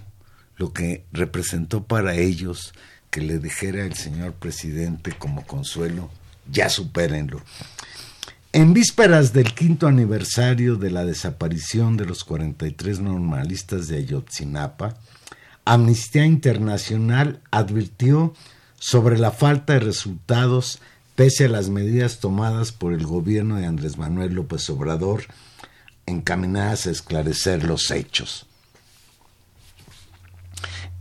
[0.56, 2.74] lo que representó para ellos
[3.12, 6.10] que le dijera el señor presidente como consuelo,
[6.50, 7.44] ya supérenlo.
[8.56, 14.96] En vísperas del quinto aniversario de la desaparición de los 43 normalistas de Ayotzinapa,
[15.66, 18.34] Amnistía Internacional advirtió
[18.80, 20.80] sobre la falta de resultados
[21.18, 25.24] pese a las medidas tomadas por el gobierno de Andrés Manuel López Obrador
[26.06, 28.46] encaminadas a esclarecer los hechos.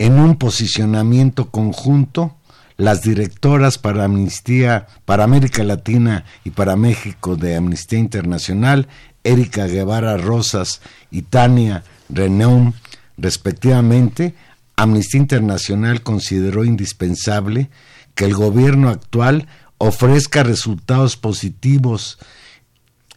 [0.00, 2.34] En un posicionamiento conjunto,
[2.76, 8.88] las directoras para Amnistía, para América Latina y para México de Amnistía Internacional,
[9.22, 12.72] Erika Guevara Rosas y Tania Reneum,
[13.16, 14.34] respectivamente,
[14.76, 17.70] Amnistía Internacional consideró indispensable
[18.14, 19.46] que el gobierno actual
[19.78, 22.18] ofrezca resultados positivos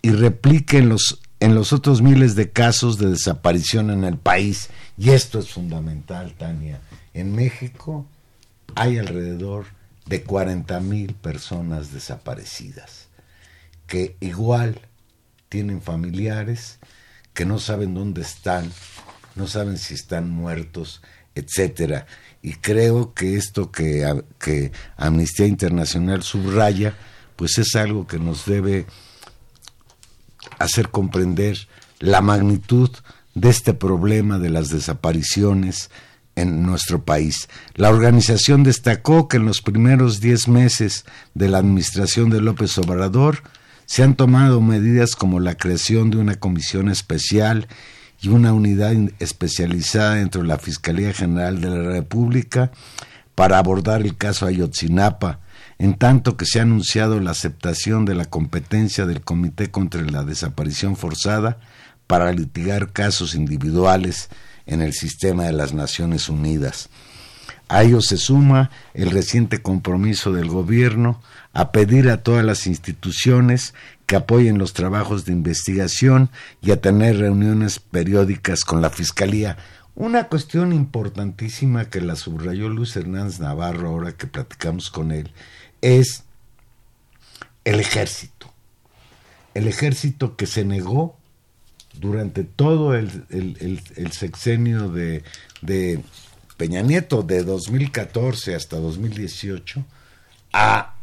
[0.02, 4.70] y replique en los, en los otros miles de casos de desaparición en el país.
[4.98, 6.80] Y esto es fundamental, Tania.
[7.14, 8.06] En México
[8.76, 9.66] hay alrededor
[10.06, 13.08] de 40 mil personas desaparecidas,
[13.88, 14.80] que igual
[15.50, 16.80] tienen familiares,
[17.34, 18.72] que no saben dónde están,
[19.36, 21.02] no saben si están muertos,
[21.36, 22.08] etcétera.
[22.42, 26.96] Y creo que esto que, que Amnistía Internacional subraya,
[27.36, 28.86] pues es algo que nos debe
[30.60, 31.68] hacer comprender
[32.00, 32.90] la magnitud
[33.36, 35.92] de este problema de las desapariciones,
[36.38, 37.50] en nuestro país.
[37.76, 43.42] La organización destacó que en los primeros diez meses de la administración de López Obrador
[43.86, 47.68] se han tomado medidas como la creación de una comisión especial
[48.22, 52.72] y una unidad especializada dentro de la Fiscalía General de la República
[53.34, 55.40] para abordar el caso Ayotzinapa,
[55.80, 60.24] en tanto que se ha anunciado la aceptación de la competencia del Comité contra la
[60.24, 61.60] Desaparición Forzada
[62.08, 64.30] para litigar casos individuales
[64.68, 66.90] en el sistema de las Naciones Unidas.
[67.70, 71.22] A ello se suma el reciente compromiso del gobierno
[71.54, 73.74] a pedir a todas las instituciones
[74.06, 76.30] que apoyen los trabajos de investigación
[76.62, 79.58] y a tener reuniones periódicas con la Fiscalía.
[79.96, 85.32] Una cuestión importantísima que la subrayó Luis Hernández Navarro ahora que platicamos con él
[85.82, 86.24] es
[87.66, 88.54] el ejército.
[89.54, 91.17] El ejército que se negó
[92.00, 93.12] durante todo el,
[94.12, 95.24] sexenio de,
[95.62, 96.02] de
[96.58, 99.84] Peña Nieto, de 2014 hasta 2018,
[100.54, 100.96] a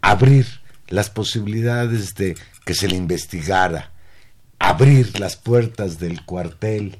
[0.00, 0.46] abrir
[0.88, 3.90] las posibilidades de que se le investigara,
[4.58, 6.98] abrir las puertas del cuartel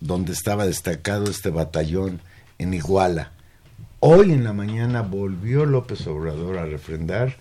[0.00, 2.20] donde estaba destacado este batallón
[2.58, 3.32] en Iguala.
[4.00, 7.36] Hoy en la mañana volvió López Obrador a refrendar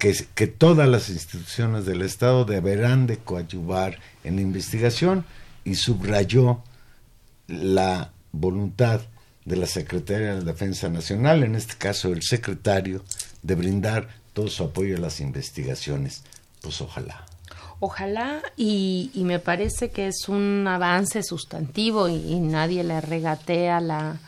[0.00, 5.26] que, todas las instituciones del Estado deberán de coadyuvar en la investigación
[5.64, 6.62] y subrayó
[7.46, 9.02] la voluntad
[9.44, 13.04] de la Secretaría de la Defensa Nacional, en este caso el secretario,
[13.42, 16.22] de brindar todo su apoyo a las investigaciones.
[16.62, 17.26] Pues ojalá.
[17.78, 24.18] Ojalá y, me parece que es un avance sustantivo y nadie le regatea la,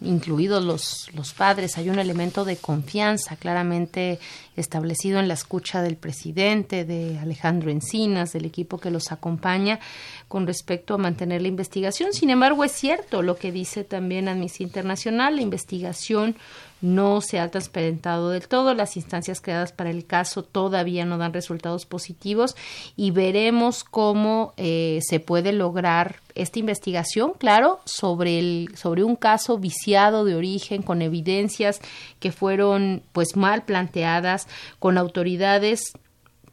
[0.00, 4.20] incluidos los, los padres, hay un elemento de confianza claramente
[4.56, 9.80] establecido en la escucha del presidente, de Alejandro Encinas, del equipo que los acompaña
[10.28, 12.12] con respecto a mantener la investigación.
[12.12, 16.36] Sin embargo, es cierto lo que dice también Amnistía Internacional, la investigación
[16.80, 21.32] no se ha transparentado del todo, las instancias creadas para el caso todavía no dan
[21.32, 22.56] resultados positivos
[22.96, 29.58] y veremos cómo eh, se puede lograr esta investigación, claro, sobre, el, sobre un caso
[29.58, 31.80] viciado de origen, con evidencias
[32.20, 34.46] que fueron pues mal planteadas,
[34.78, 35.92] con autoridades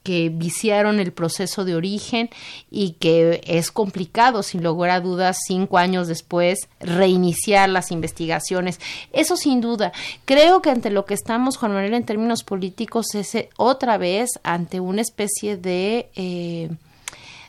[0.05, 2.29] que viciaron el proceso de origen
[2.69, 8.79] y que es complicado, sin lugar a dudas, cinco años después, reiniciar las investigaciones.
[9.11, 9.91] Eso sin duda.
[10.25, 14.29] Creo que ante lo que estamos, Juan Manuel, en términos políticos, es eh, otra vez
[14.43, 16.69] ante una especie de, eh,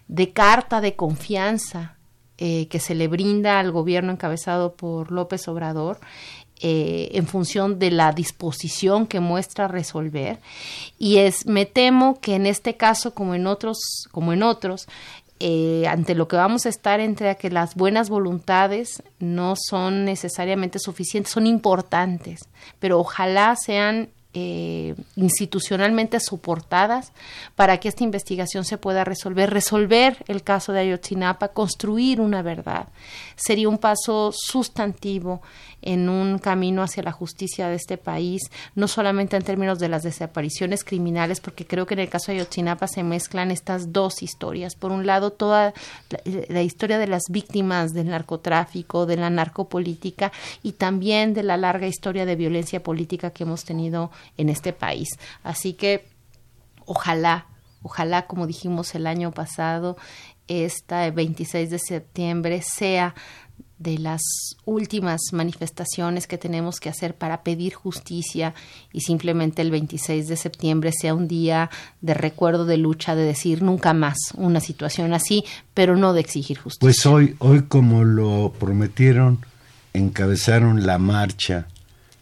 [0.08, 1.96] de carta de confianza
[2.38, 5.98] eh, que se le brinda al gobierno encabezado por López Obrador
[6.60, 10.38] eh, en función de la disposición que muestra resolver
[10.98, 14.86] y es me temo que en este caso como en otros como en otros
[15.38, 20.78] eh, ante lo que vamos a estar entre que las buenas voluntades no son necesariamente
[20.78, 22.48] suficientes son importantes
[22.78, 27.12] pero ojalá sean eh, institucionalmente soportadas
[27.54, 32.88] para que esta investigación se pueda resolver, resolver el caso de Ayotzinapa, construir una verdad.
[33.34, 35.40] Sería un paso sustantivo
[35.86, 40.02] en un camino hacia la justicia de este país, no solamente en términos de las
[40.02, 44.74] desapariciones criminales, porque creo que en el caso de Ayotzinapa se mezclan estas dos historias.
[44.74, 45.74] Por un lado, toda
[46.48, 50.32] la, historia de las víctimas del narcotráfico, de la narcopolítica
[50.64, 55.10] y también de la larga historia de violencia política que hemos tenido en este país.
[55.44, 56.08] Así que
[56.84, 57.46] ojalá,
[57.82, 59.96] ojalá, como dijimos el año pasado,
[60.48, 63.14] esta 26 de septiembre sea
[63.78, 64.22] de las
[64.64, 68.54] últimas manifestaciones que tenemos que hacer para pedir justicia
[68.92, 73.62] y simplemente el 26 de septiembre sea un día de recuerdo de lucha, de decir
[73.62, 75.44] nunca más una situación así,
[75.74, 76.80] pero no de exigir justicia.
[76.80, 79.44] Pues hoy, hoy como lo prometieron,
[79.92, 81.66] encabezaron la marcha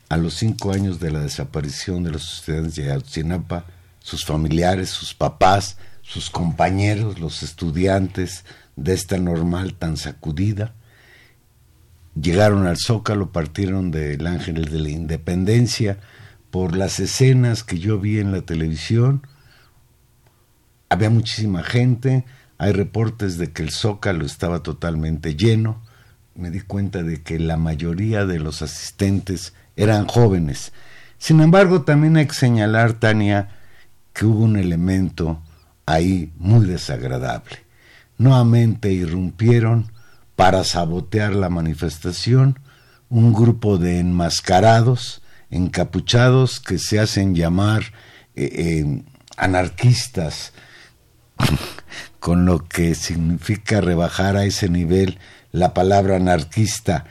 [0.09, 3.64] a los cinco años de la desaparición de los estudiantes de Ayotzinapa,
[4.01, 8.45] sus familiares, sus papás, sus compañeros, los estudiantes
[8.76, 10.74] de esta normal tan sacudida,
[12.21, 15.99] llegaron al Zócalo, partieron del Ángel de la Independencia,
[16.51, 19.27] por las escenas que yo vi en la televisión,
[20.89, 22.25] había muchísima gente,
[22.59, 25.83] hay reportes de que el Zócalo estaba totalmente lleno,
[26.37, 30.73] me di cuenta de que la mayoría de los asistentes eran jóvenes.
[31.19, 33.49] Sin embargo, también hay que señalar, Tania,
[34.12, 35.43] que hubo un elemento
[35.87, 37.65] ahí muy desagradable.
[38.17, 39.91] Nuevamente irrumpieron
[40.37, 42.59] para sabotear la manifestación
[43.14, 47.85] un grupo de enmascarados, encapuchados que se hacen llamar
[48.35, 49.03] eh, eh,
[49.37, 50.53] anarquistas,
[52.18, 55.18] con lo que significa rebajar a ese nivel
[55.53, 57.05] la palabra anarquista.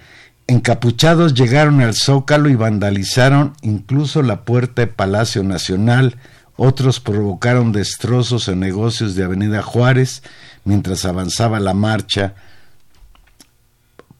[0.48, 6.18] Encapuchados llegaron al Zócalo y vandalizaron incluso la puerta de Palacio Nacional,
[6.58, 10.22] otros provocaron destrozos en negocios de Avenida Juárez
[10.66, 12.36] mientras avanzaba la marcha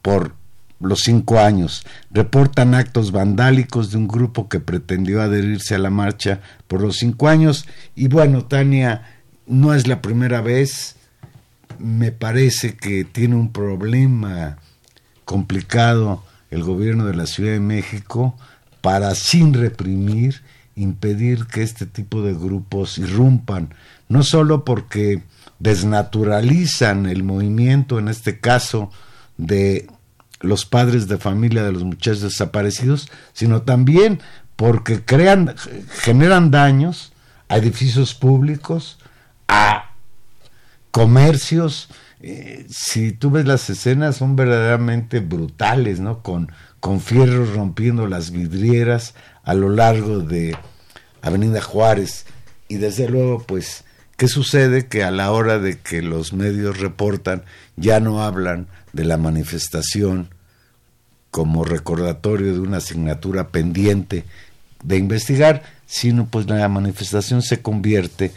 [0.04, 0.36] por
[0.80, 1.84] los cinco años.
[2.12, 7.28] Reportan actos vandálicos de un grupo que pretendió adherirse a la marcha por los cinco
[7.28, 7.66] años.
[7.96, 10.98] Y bueno, Tania, no es la primera vez.
[11.80, 14.58] Me parece que tiene un problema
[15.26, 18.36] complicado el gobierno de la Ciudad de México
[18.82, 20.42] para, sin reprimir,
[20.76, 23.74] impedir que este tipo de grupos irrumpan.
[24.10, 25.24] No solo porque
[25.60, 28.92] desnaturalizan el movimiento, en este caso,
[29.38, 29.88] de
[30.44, 34.22] los padres de familia de los muchachos desaparecidos, sino también
[34.56, 35.56] porque crean,
[35.90, 37.14] generan daños
[37.48, 39.00] a edificios públicos,
[39.48, 39.96] a
[40.92, 41.90] comercios.
[42.22, 46.22] Eh, si tú ves las escenas son verdaderamente brutales, ¿no?
[46.22, 50.58] Con, con fierros rompiendo las vidrieras a lo largo de
[51.22, 52.26] Avenida Juárez.
[52.68, 53.86] Y desde luego, pues,
[54.18, 54.88] ¿qué sucede?
[54.88, 57.44] Que a la hora de que los medios reportan,
[57.78, 60.33] ya no hablan de la manifestación
[61.34, 64.24] como recordatorio de una asignatura pendiente
[64.84, 68.32] de investigar, sino pues la manifestación se convierte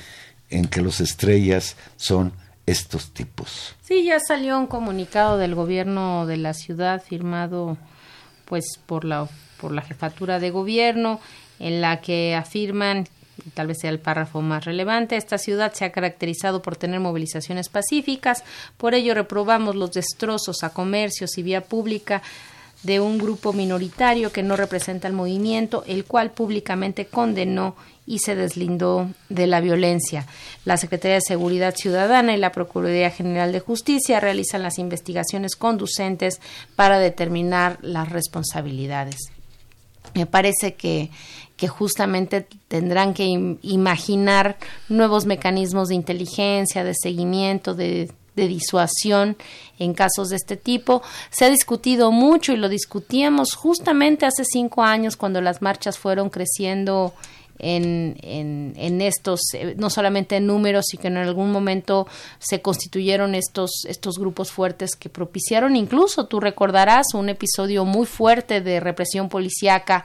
[0.49, 2.33] en que los estrellas son
[2.65, 3.77] estos tipos.
[3.83, 7.77] Sí, ya salió un comunicado del gobierno de la ciudad firmado
[8.47, 9.29] pues por la
[9.61, 11.21] por la jefatura de gobierno
[11.59, 13.07] en la que afirman
[13.53, 15.19] tal vez sea el párrafo más relevante.
[15.19, 18.43] Esta ciudad se ha caracterizado por tener movilizaciones pacíficas,
[18.79, 22.23] por ello reprobamos los destrozos a comercios y vía pública
[22.83, 28.37] de un grupo minoritario que no representa el movimiento, el cual públicamente condenó y se
[28.37, 30.27] deslindó de la violencia.
[30.65, 36.41] La Secretaría de Seguridad Ciudadana y la Procuraduría General de Justicia realizan las investigaciones conducentes
[36.77, 39.17] para determinar las responsabilidades.
[40.15, 41.11] Me parece que
[41.57, 44.59] que justamente tendrán que imaginar
[44.89, 49.37] nuevos mecanismos de inteligencia, de seguimiento, de, disuasión
[49.79, 51.03] en casos de este tipo.
[51.31, 56.31] Se ha discutido mucho y lo discutíamos justamente hace cinco años cuando las marchas fueron
[56.31, 57.15] creciendo
[57.59, 62.07] en, en, en, estos, eh, no solamente en números, sino que en algún momento
[62.39, 68.61] se constituyeron estos, estos grupos fuertes que propiciaron incluso, tú recordarás, un episodio muy fuerte
[68.61, 70.05] de represión policíaca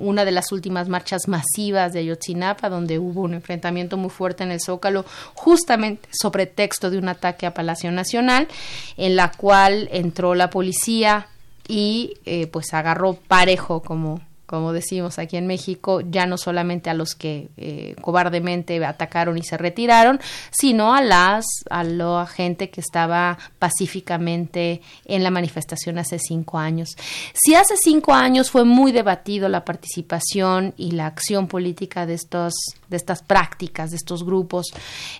[0.00, 4.50] una de las últimas marchas masivas de Ayotzinapa, donde hubo un enfrentamiento muy fuerte en
[4.50, 8.48] el Zócalo, justamente sobre texto de un ataque a Palacio Nacional,
[8.96, 11.28] en la cual entró la policía
[11.68, 14.20] y eh, pues agarró parejo como
[14.50, 19.44] como decimos aquí en México, ya no solamente a los que eh, cobardemente atacaron y
[19.44, 20.18] se retiraron,
[20.50, 26.96] sino a las a la gente que estaba pacíficamente en la manifestación hace cinco años.
[27.32, 32.52] Si hace cinco años fue muy debatido la participación y la acción política de estos
[32.88, 34.66] de estas prácticas, de estos grupos,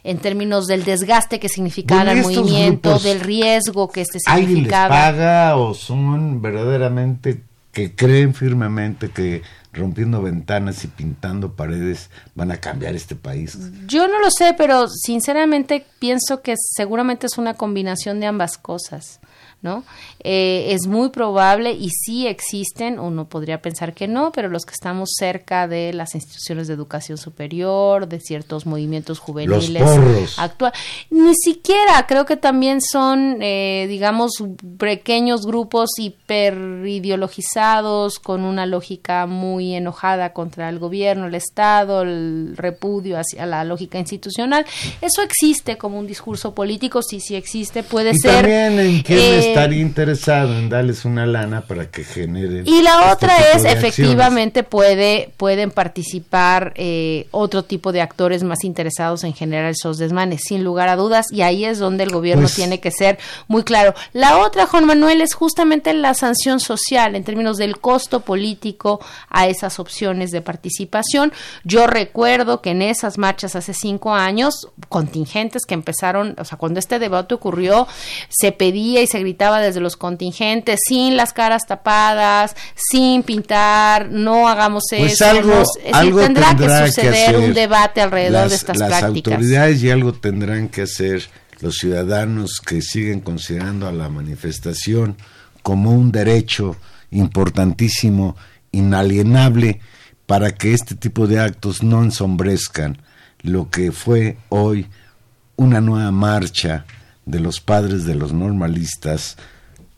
[0.03, 5.07] en términos del desgaste que significaba el movimiento, del riesgo que este significaba.
[5.07, 7.45] ¿Alguien les paga o son verdaderamente
[7.81, 13.59] que creen firmemente que rompiendo ventanas y pintando paredes van a cambiar este país?
[13.87, 19.21] Yo no lo sé, pero sinceramente pienso que seguramente es una combinación de ambas cosas.
[19.63, 19.85] ¿No?
[20.23, 24.73] Eh, es muy probable y sí existen, uno podría pensar que no, pero los que
[24.73, 30.73] estamos cerca de las instituciones de educación superior, de ciertos movimientos juveniles actual,
[31.11, 34.31] ni siquiera creo que también son, eh, digamos,
[34.79, 43.19] pequeños grupos hiperideologizados con una lógica muy enojada contra el gobierno, el Estado, el repudio
[43.19, 44.65] hacia la lógica institucional.
[45.01, 48.47] Eso existe como un discurso político, sí, sí existe, puede ser.
[48.47, 52.67] en eh, estaría interesado en darles una lana para que generen.
[52.67, 58.65] Y la este otra es, efectivamente, puede, pueden participar eh, otro tipo de actores más
[58.65, 62.43] interesados en generar esos desmanes, sin lugar a dudas, y ahí es donde el gobierno
[62.43, 63.95] pues tiene que ser muy claro.
[64.13, 69.47] La otra, Juan Manuel, es justamente la sanción social en términos del costo político a
[69.47, 71.33] esas opciones de participación.
[71.65, 76.79] Yo recuerdo que en esas marchas hace cinco años, contingentes que empezaron, o sea, cuando
[76.79, 77.87] este debate ocurrió,
[78.29, 84.49] se pedía y se gritaba desde los contingentes, sin las caras tapadas, sin pintar, no
[84.49, 85.25] hagamos pues eso.
[85.93, 89.33] Algo, tendrá, que suceder un debate alrededor de estas las prácticas.
[89.33, 91.23] Las autoridades y algo tendrán que hacer
[91.61, 95.17] los ciudadanos que siguen considerando a la manifestación
[95.63, 96.77] como un derecho
[97.11, 98.37] importantísimo,
[98.73, 99.81] inalienable,
[100.27, 102.99] para que este tipo de actos no ensombrezcan
[103.43, 104.87] lo que fue hoy
[105.57, 106.87] una nueva marcha
[107.31, 109.37] de los padres de los normalistas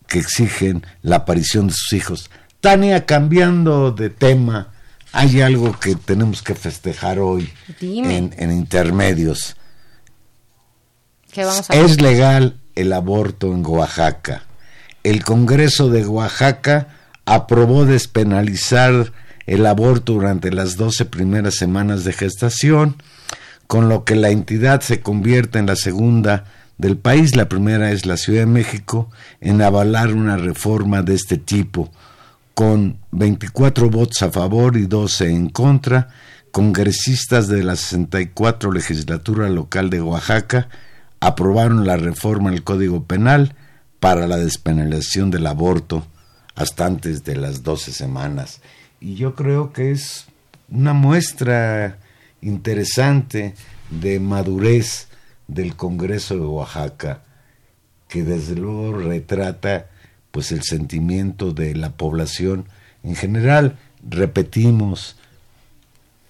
[0.07, 2.31] que exigen la aparición de sus hijos.
[2.61, 4.73] Tania, cambiando de tema,
[5.13, 9.57] hay algo que tenemos que festejar hoy en, intermedios.
[11.71, 14.45] es legal el aborto en Oaxaca.
[15.03, 16.89] el Congreso de Oaxaca
[17.25, 19.13] aprobó despenalizar
[19.47, 23.03] el aborto durante las 12 primeras semanas de gestación,
[23.67, 26.45] con lo que la entidad se convierte en la segunda
[26.79, 29.11] del país, la primera es la Ciudad de México,
[29.41, 31.91] en avalar una reforma de este tipo,
[32.55, 36.09] con 24 votos a favor y 12 en contra,
[36.51, 40.69] congresistas de la 64 legislatura local de Oaxaca
[41.21, 43.55] aprobaron la reforma al Código Penal
[44.01, 46.05] para la despenalización del aborto
[46.57, 48.61] hasta antes de las 12 semanas.
[49.01, 50.27] Y yo creo que es
[50.69, 51.99] una muestra
[52.41, 53.55] interesante
[53.91, 55.09] de madurez
[55.49, 57.23] del Congreso de Oaxaca,
[58.09, 59.89] que desde luego retrata
[60.31, 62.67] pues el sentimiento de la población
[63.03, 63.79] en general.
[64.09, 65.17] Repetimos,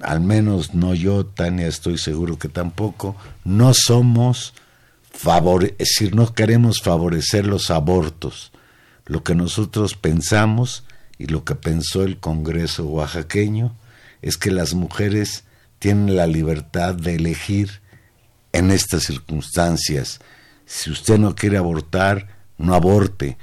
[0.01, 4.55] al menos no yo, Tania, estoy seguro que tampoco, no somos
[5.15, 8.51] es decir, no queremos favorecer los abortos.
[9.07, 10.85] Lo que nosotros pensamos
[11.19, 13.77] y lo que pensó el Congreso oaxaqueño
[14.23, 15.45] es que las mujeres
[15.79, 17.82] tienen la libertad de elegir
[18.53, 20.21] en estas circunstancias.
[20.67, 22.29] Si usted no quiere abortar,
[22.59, 23.37] no aborte,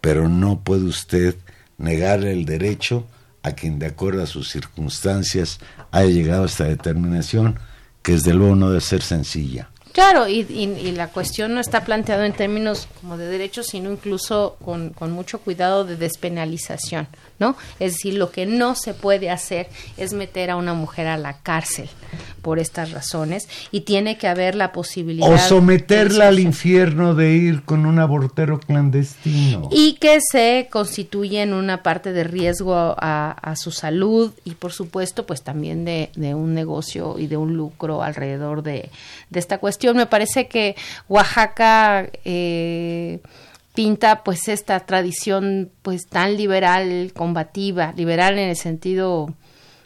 [0.00, 1.36] pero no puede usted
[1.78, 3.06] negarle el derecho
[3.42, 5.60] a quien de acuerdo a sus circunstancias
[5.92, 7.58] haya llegado a esta determinación,
[8.02, 9.70] que desde luego no debe ser sencilla.
[9.92, 10.44] Claro, y,
[10.92, 15.38] la cuestión no está planteada en términos como de derechos, sino incluso con, con, mucho
[15.38, 17.56] cuidado de despenalización, ¿no?
[17.80, 21.38] Es decir, lo que no se puede hacer es meter a una mujer a la
[21.38, 21.88] cárcel
[22.46, 25.28] por estas razones y tiene que haber la posibilidad...
[25.28, 29.68] O someterla al infierno de ir con un abortero clandestino.
[29.72, 34.72] Y que se constituye en una parte de riesgo a, a su salud y por
[34.72, 38.90] supuesto pues también de, de un negocio y de un lucro alrededor de,
[39.28, 39.96] de esta cuestión.
[39.96, 40.76] Me parece que
[41.08, 43.18] Oaxaca eh,
[43.74, 49.34] pinta pues esta tradición pues tan liberal, combativa, liberal en el sentido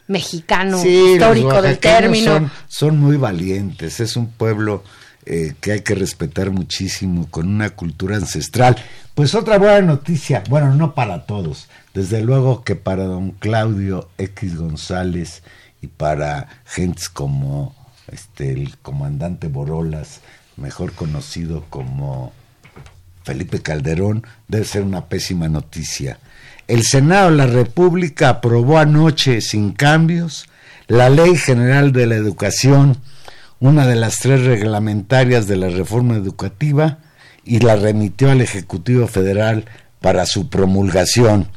[0.07, 2.49] mexicano, histórico del término.
[2.67, 4.83] Son, muy valientes, es un pueblo
[5.25, 8.75] eh, que hay que respetar muchísimo, con una cultura ancestral.
[9.13, 14.57] Pues otra buena noticia, bueno, no para todos, desde luego que para don Claudio X
[14.57, 15.43] González
[15.81, 17.75] y para gentes como
[18.11, 20.21] este, el comandante Borolas,
[20.57, 22.33] mejor conocido como
[23.23, 26.19] Felipe Calderón, debe ser una pésima noticia.
[26.71, 30.45] El Senado de la República aprobó anoche, sin cambios,
[30.87, 32.95] la Ley General de la Educación,
[33.59, 36.99] una de las tres reglamentarias de la reforma educativa,
[37.43, 39.65] y la remitió al Ejecutivo Federal
[39.99, 41.49] para su promulgación.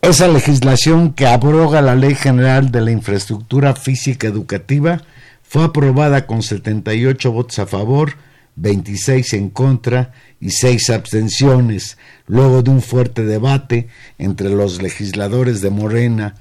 [0.00, 5.02] Esa legislación que abroga la Ley General de la Infraestructura Física Educativa
[5.42, 8.12] fue aprobada con 78 votos a favor,
[8.54, 15.70] 26 en contra y 6 abstenciones, luego de un fuerte debate entre los legisladores de
[15.70, 16.34] Morena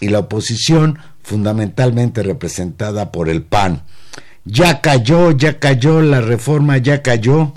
[0.00, 3.82] y la oposición, fundamentalmente representada por el PAN.
[4.44, 7.52] Ya cayó, ya cayó, la reforma ya cayó,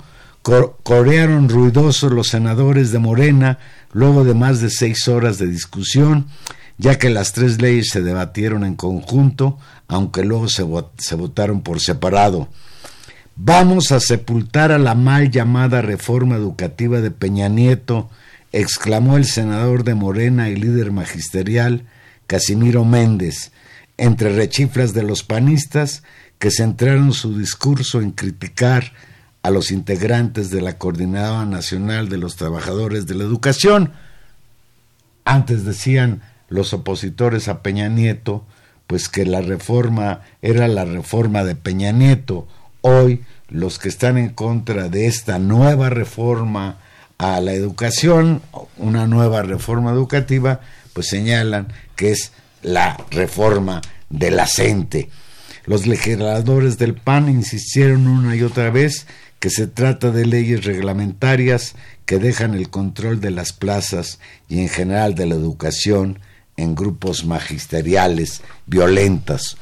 [0.82, 3.58] corearon ruidosos los senadores de Morena,
[3.92, 6.26] luego de más de seis horas de discusión,
[6.76, 9.58] ya que las tres leyes se debatieron en conjunto,
[9.88, 12.48] aunque luego se, votaron por separado.
[13.36, 18.08] Vamos a sepultar a la mal llamada reforma educativa de Peña Nieto,
[18.52, 21.84] exclamó el senador de Morena y líder magisterial,
[22.28, 23.50] Casimiro Méndez,
[23.96, 26.04] entre rechiflas de los panistas
[26.38, 28.92] que centraron su discurso en criticar
[29.42, 33.92] a los integrantes de la Coordinadora Nacional de los Trabajadores de la Educación.
[35.24, 38.46] Antes decían los opositores a Peña Nieto,
[38.86, 42.46] pues que la reforma era la reforma de Peña Nieto.
[42.86, 46.80] Hoy los que están en contra de esta nueva reforma
[47.16, 48.42] a la educación,
[48.76, 50.60] una nueva reforma educativa,
[50.92, 53.80] pues señalan que es la reforma
[54.10, 54.46] de la.
[55.64, 59.06] Los legisladores del PAN insistieron una y otra vez
[59.40, 64.68] que se trata de leyes reglamentarias que dejan el control de las plazas y en
[64.68, 66.18] general de la educación
[66.58, 69.56] en grupos magisteriales violentas.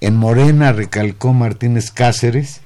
[0.00, 2.63] En Morena recalcó Martínez Cáceres,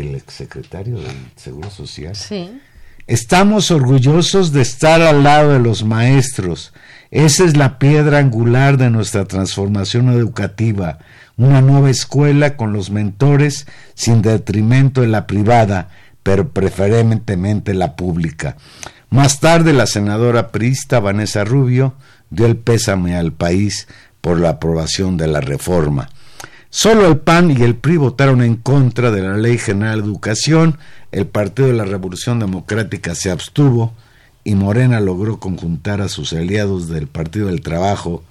[0.00, 2.14] el exsecretario del Seguro Social.
[3.06, 6.72] Estamos orgullosos de estar al lado de los maestros.
[7.10, 10.98] Esa es la piedra angular de nuestra transformación educativa
[11.40, 15.88] una nueva escuela con los mentores sin detrimento de la privada,
[16.22, 18.56] pero preferentemente la pública.
[19.08, 21.94] Más tarde la senadora priista Vanessa Rubio
[22.28, 23.88] dio el pésame al país
[24.20, 26.10] por la aprobación de la reforma.
[26.70, 30.78] Solo el PAN y el PRI votaron en contra de la Ley General de Educación,
[31.10, 33.92] el Partido de la Revolución Democrática se abstuvo
[34.44, 38.22] y Morena logró conjuntar a sus aliados del Partido del Trabajo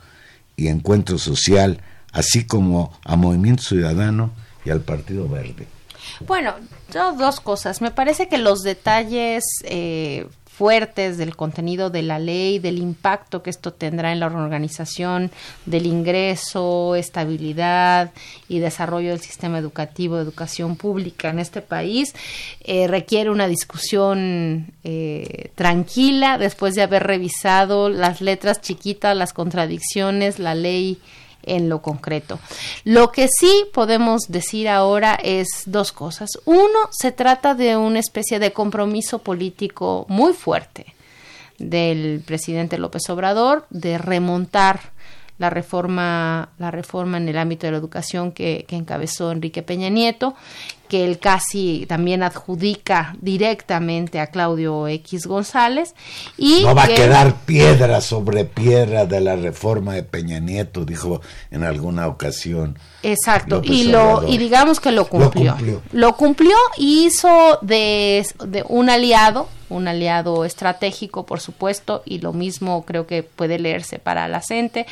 [0.55, 1.81] y Encuentro Social,
[2.13, 4.31] así como a Movimiento Ciudadano
[4.63, 5.67] y al Partido Verde.
[6.25, 6.55] Bueno,
[6.91, 7.81] dos cosas.
[7.81, 10.27] Me parece que los detalles eh,
[10.59, 15.31] fuertes del contenido de la ley, del impacto que esto tendrá en la organización,
[15.65, 18.11] del ingreso, estabilidad
[18.49, 22.13] y desarrollo del sistema educativo, educación pública en este país,
[22.65, 30.39] eh, requiere una discusión eh, tranquila después de haber revisado las letras chiquitas, las contradicciones,
[30.39, 30.99] la ley
[31.43, 32.39] en lo concreto.
[32.83, 36.29] Lo que sí podemos decir ahora es dos cosas.
[36.45, 40.93] Uno, se trata de una especie de compromiso político muy fuerte
[41.57, 44.79] del presidente López Obrador de remontar
[45.37, 49.89] la reforma, la reforma en el ámbito de la educación que, que encabezó Enrique Peña
[49.89, 50.35] Nieto
[50.89, 55.95] que él casi también adjudica directamente a Claudio X González.
[56.37, 61.21] Y no va a quedar piedra sobre piedra de la reforma de Peña Nieto, dijo
[61.51, 62.77] en alguna ocasión.
[63.03, 65.55] Exacto, y lo y digamos que lo cumplió.
[65.93, 72.33] Lo cumplió, y hizo de, de un aliado, un aliado estratégico, por supuesto, y lo
[72.33, 74.85] mismo creo que puede leerse para la gente,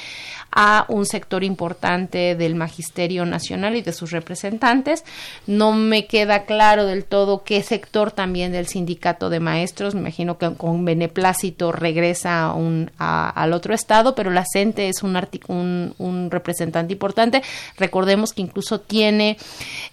[0.52, 5.04] a un sector importante del magisterio nacional y de sus representantes.
[5.46, 10.38] No me queda claro del todo qué sector también del sindicato de maestros, me imagino
[10.38, 15.18] que con beneplácito regresa un, al otro estado, pero la CENTE es un,
[15.48, 17.42] un, un representante importante.
[17.78, 19.38] Recordemos que incluso tiene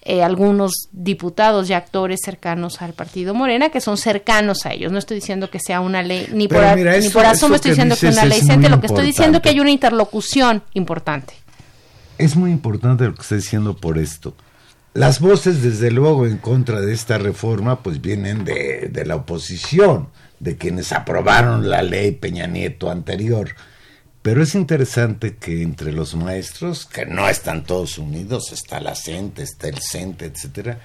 [0.03, 4.93] eh, algunos diputados y actores cercanos al partido Morena que son cercanos a ellos.
[4.93, 8.09] No estoy diciendo que sea una ley, ni por, ni por asomo estoy diciendo que
[8.09, 10.44] es una ley CENTE, lo que estoy diciendo es que hay una interlocución
[10.75, 11.35] importante.
[12.19, 14.35] Es muy importante lo que está diciendo por esto.
[14.93, 20.09] Las voces, desde luego, en contra de esta reforma, pues vienen de, de la oposición,
[20.39, 23.57] de quienes aprobaron la ley Peña Nieto anterior.
[24.23, 29.43] Pero es interesante que entre los maestros, que no están todos unidos, está la CENTE,
[29.43, 30.79] está el CENTE, etcétera,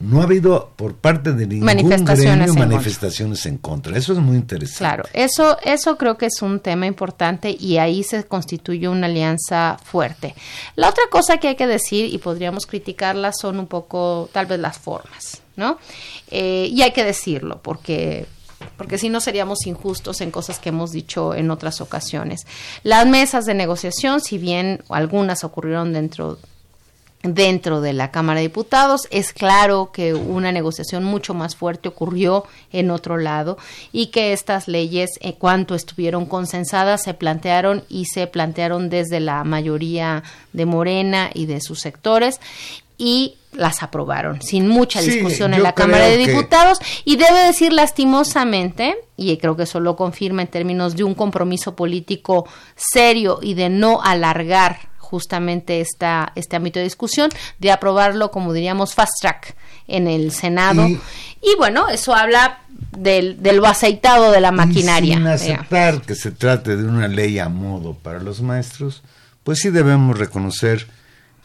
[0.00, 3.96] no ha habido por parte de ningún manifestaciones gremio manifestaciones en contra.
[3.96, 4.78] Eso es muy interesante.
[4.78, 9.78] Claro, eso, eso creo que es un tema importante y ahí se constituye una alianza
[9.84, 10.34] fuerte.
[10.74, 14.58] La otra cosa que hay que decir, y podríamos criticarla, son un poco tal vez
[14.58, 15.78] las formas, ¿no?
[16.30, 18.26] Eh, y hay que decirlo, porque
[18.76, 22.46] porque si no seríamos injustos en cosas que hemos dicho en otras ocasiones.
[22.82, 26.38] Las mesas de negociación, si bien algunas ocurrieron dentro
[27.22, 29.02] dentro de la Cámara de Diputados.
[29.10, 33.58] Es claro que una negociación mucho más fuerte ocurrió en otro lado
[33.92, 39.44] y que estas leyes, en cuanto estuvieron consensadas, se plantearon y se plantearon desde la
[39.44, 42.40] mayoría de Morena y de sus sectores
[42.98, 48.96] y las aprobaron sin mucha discusión en la Cámara de Diputados y debe decir lastimosamente
[49.16, 52.46] y creo que eso lo confirma en términos de un compromiso político
[52.76, 58.94] serio y de no alargar justamente esta, este ámbito de discusión, de aprobarlo, como diríamos,
[58.94, 59.54] fast track
[59.86, 60.88] en el Senado.
[60.88, 62.60] Y, bueno, eso habla
[62.96, 65.16] del, de lo aceitado de la maquinaria.
[65.16, 69.02] sin aceptar que se trate de una ley a modo para los maestros,
[69.44, 70.86] pues sí debemos reconocer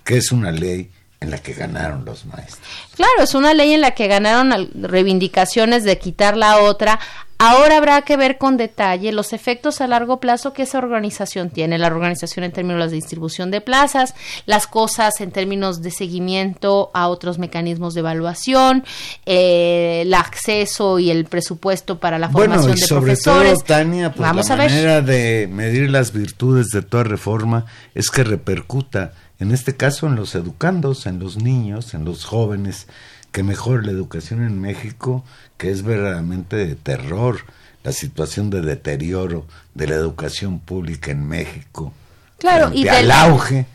[0.05, 0.89] que es una ley
[1.19, 2.67] en la que ganaron los maestros.
[2.95, 6.99] Claro, es una ley en la que ganaron reivindicaciones de quitar la otra.
[7.39, 11.77] Ahora habrá que ver con detalle los efectos a largo plazo que esa organización tiene,
[11.77, 14.15] la organización en términos de distribución de plazas,
[14.47, 18.83] las cosas en términos de seguimiento a otros mecanismos de evaluación,
[19.27, 23.53] eh, el acceso y el presupuesto para la formación y de sobre profesores.
[23.59, 24.71] Todo, Tania, pues Vamos la a ver.
[24.71, 30.15] manera de medir las virtudes de toda reforma es que repercuta en este caso en
[30.15, 32.87] los educandos, en los niños, en los jóvenes,
[33.31, 35.23] que mejore la educación en México,
[35.57, 37.39] que es verdaderamente de terror,
[37.83, 41.93] la situación de deterioro de la educación pública en México,
[42.39, 43.65] Claro, y del- al auge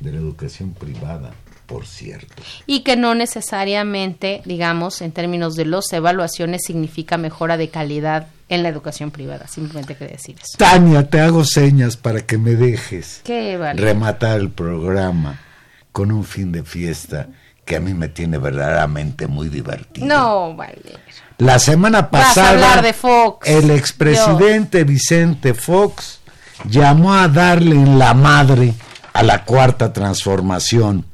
[0.00, 1.32] de la educación privada,
[1.70, 2.42] por cierto.
[2.66, 8.62] y que no necesariamente, digamos, en términos de las evaluaciones, significa mejora de calidad en
[8.64, 9.46] la educación privada.
[9.46, 10.58] Simplemente quería decir eso.
[10.58, 13.80] Tania, te hago señas para que me dejes Qué vale.
[13.80, 15.40] rematar el programa
[15.92, 17.28] con un fin de fiesta
[17.64, 20.06] que a mí me tiene verdaderamente muy divertido.
[20.08, 20.98] No, vale.
[21.38, 23.48] La semana Vas a pasada, hablar de Fox.
[23.48, 26.18] el expresidente Vicente Fox
[26.68, 28.74] llamó a darle en la madre
[29.12, 31.06] a la cuarta transformación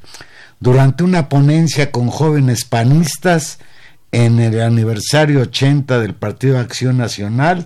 [0.61, 3.59] durante una ponencia con jóvenes panistas
[4.13, 7.65] en el aniversario 80 del Partido Acción Nacional.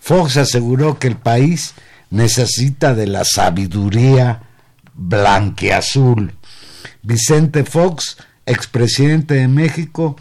[0.00, 1.74] Fox aseguró que el país
[2.10, 4.42] necesita de la sabiduría
[4.94, 6.32] blanqueazul.
[7.02, 8.16] Vicente Fox,
[8.46, 10.16] expresidente de México,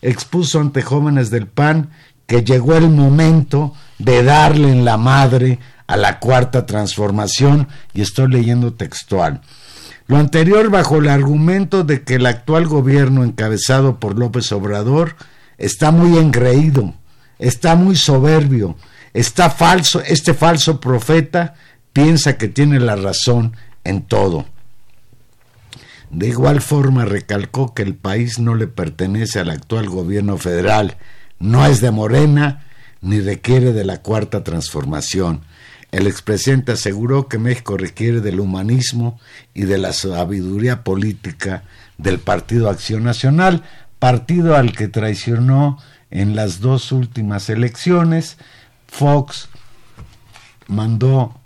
[0.00, 1.90] expuso ante jóvenes del PAN
[2.26, 8.28] que llegó el momento de darle en la madre a la cuarta transformación, y estoy
[8.28, 9.42] leyendo textual.
[10.06, 15.16] Lo anterior bajo el argumento de que el actual gobierno encabezado por López Obrador
[15.58, 16.94] está muy engreído,
[17.38, 18.76] está muy soberbio,
[19.12, 21.54] está falso, este falso profeta
[21.92, 24.46] piensa que tiene la razón en todo.
[26.10, 30.98] De igual forma recalcó que el país no le pertenece al actual gobierno federal,
[31.38, 32.66] no es de Morena
[33.00, 35.42] ni requiere de la cuarta transformación.
[35.92, 39.20] El expresidente aseguró que México requiere del humanismo
[39.52, 41.64] y de la sabiduría política
[41.98, 43.62] del Partido Acción Nacional,
[43.98, 45.78] partido al que traicionó
[46.10, 48.38] en las dos últimas elecciones.
[48.88, 49.50] Fox
[50.66, 51.38] mandó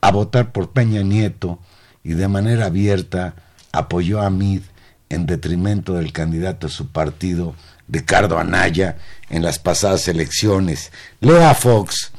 [0.00, 1.58] a votar por Peña Nieto
[2.02, 3.34] y de manera abierta
[3.70, 4.62] apoyó a Mid
[5.10, 7.54] en detrimento del candidato de su partido,
[7.86, 8.96] Ricardo Anaya,
[9.28, 10.90] en las pasadas elecciones.
[11.20, 12.12] Lea Fox,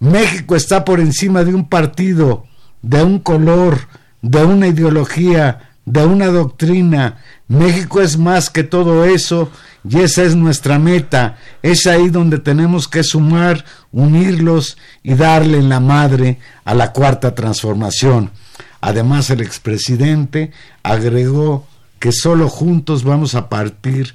[0.00, 2.46] México está por encima de un partido,
[2.80, 3.78] de un color,
[4.22, 7.18] de una ideología, de una doctrina.
[7.48, 9.50] México es más que todo eso
[9.88, 11.36] y esa es nuestra meta.
[11.62, 18.30] Es ahí donde tenemos que sumar, unirlos y darle la madre a la cuarta transformación.
[18.80, 21.66] Además, el expresidente agregó
[21.98, 24.14] que solo juntos vamos a partir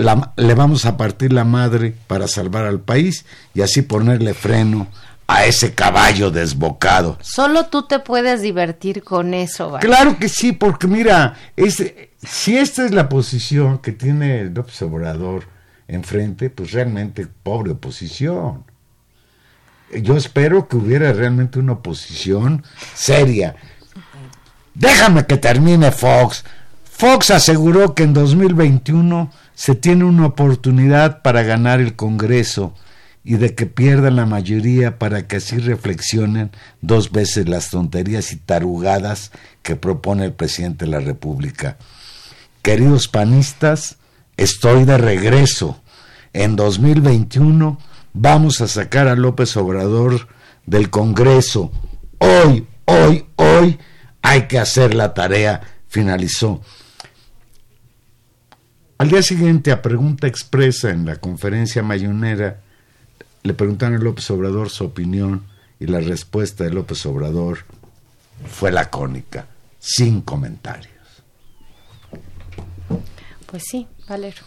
[0.00, 3.24] le vamos a partir la madre para salvar al país
[3.54, 4.88] y así ponerle freno
[5.26, 7.16] a ese caballo desbocado.
[7.22, 9.78] Solo tú te puedes divertir con eso.
[9.80, 11.36] Claro que sí, porque mira,
[12.22, 15.44] si esta es la posición que tiene el López Obrador
[15.86, 18.64] enfrente, pues realmente pobre oposición.
[20.02, 23.56] Yo espero que hubiera realmente una oposición seria.
[24.74, 26.44] Déjame que termine Fox.
[27.00, 32.74] Fox aseguró que en 2021 se tiene una oportunidad para ganar el Congreso
[33.24, 36.50] y de que pierdan la mayoría para que así reflexionen
[36.82, 39.32] dos veces las tonterías y tarugadas
[39.62, 41.78] que propone el presidente de la República.
[42.60, 43.96] Queridos panistas,
[44.36, 45.80] estoy de regreso.
[46.34, 47.78] En 2021
[48.12, 50.28] vamos a sacar a López Obrador
[50.66, 51.72] del Congreso.
[52.18, 53.78] Hoy, hoy, hoy
[54.20, 56.60] hay que hacer la tarea, finalizó.
[59.00, 62.60] Al día siguiente, a pregunta expresa en la conferencia mayonera,
[63.42, 65.46] le preguntaron a López Obrador su opinión
[65.78, 67.60] y la respuesta de López Obrador
[68.46, 69.46] fue lacónica,
[69.78, 70.92] sin comentarios.
[73.46, 74.42] Pues sí, Valero.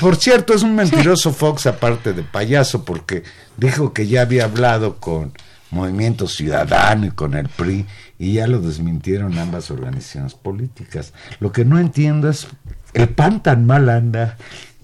[0.00, 3.22] Por cierto, es un mentiroso Fox aparte de payaso porque
[3.56, 5.32] dijo que ya había hablado con
[5.72, 7.86] Movimiento Ciudadano y con el PRI
[8.18, 11.12] y ya lo desmintieron ambas organizaciones políticas.
[11.40, 12.46] Lo que no entiendo es
[12.92, 14.36] el PAN tan mal anda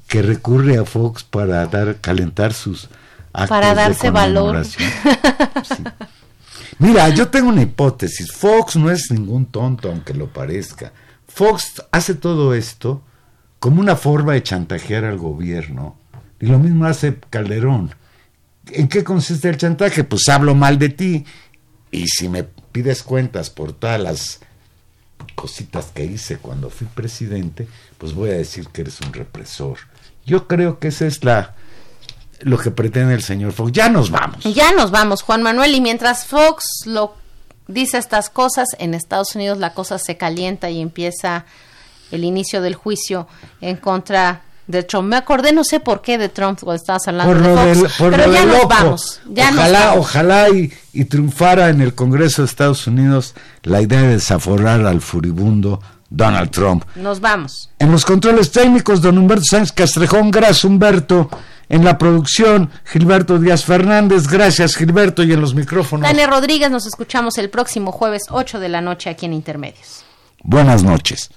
[0.09, 2.89] que recurre a Fox para dar calentar sus
[3.35, 4.67] actos para darse valor.
[6.79, 8.33] Mira, yo tengo una hipótesis.
[8.33, 10.93] Fox no es ningún tonto, aunque lo parezca.
[11.27, 13.03] Fox hace todo esto
[13.59, 15.97] como una forma de chantajear al gobierno.
[16.41, 17.91] Y lo mismo hace Calderón.
[18.73, 20.05] ¿En qué consiste el chantaje?
[20.05, 21.25] Pues hablo mal de ti.
[21.91, 24.41] Y si me pides cuentas por todas las
[25.35, 29.79] cositas que hice cuando fui presidente, pues voy a decir que eres un represor.
[30.27, 31.55] Yo creo que esa es la
[32.41, 33.73] lo que pretende el señor Fox.
[33.73, 34.45] Ya nos vamos.
[34.45, 35.75] Ya nos vamos, Juan Manuel.
[35.75, 37.15] Y mientras Fox lo
[37.67, 41.47] dice estas cosas, en Estados Unidos la cosa se calienta y empieza
[42.11, 43.27] el inicio del juicio
[43.61, 45.09] en contra de Trump.
[45.09, 48.45] Me acordé, no sé por qué, de Trump cuando estabas hablando de Fox, pero ya
[48.45, 49.21] nos vamos.
[49.27, 54.09] Ya ojalá, ojalá y, y, triunfara en el Congreso de Estados Unidos la idea de
[54.09, 56.85] desaforar al furibundo Donald Trump.
[56.95, 57.71] Nos vamos.
[57.79, 61.29] En los controles técnicos, don Humberto Sánchez Castrejón, gracias Humberto.
[61.71, 66.09] En la producción, Gilberto Díaz Fernández, gracias Gilberto, y en los micrófonos.
[66.09, 70.05] Dani Rodríguez, nos escuchamos el próximo jueves 8 de la noche aquí en Intermedios.
[70.43, 71.31] Buenas noches.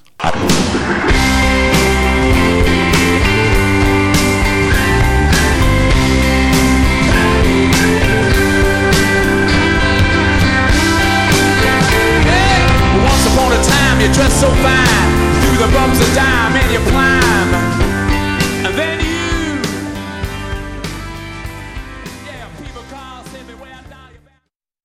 [14.02, 17.31] You dress so fine, through the bumps of dime and you climb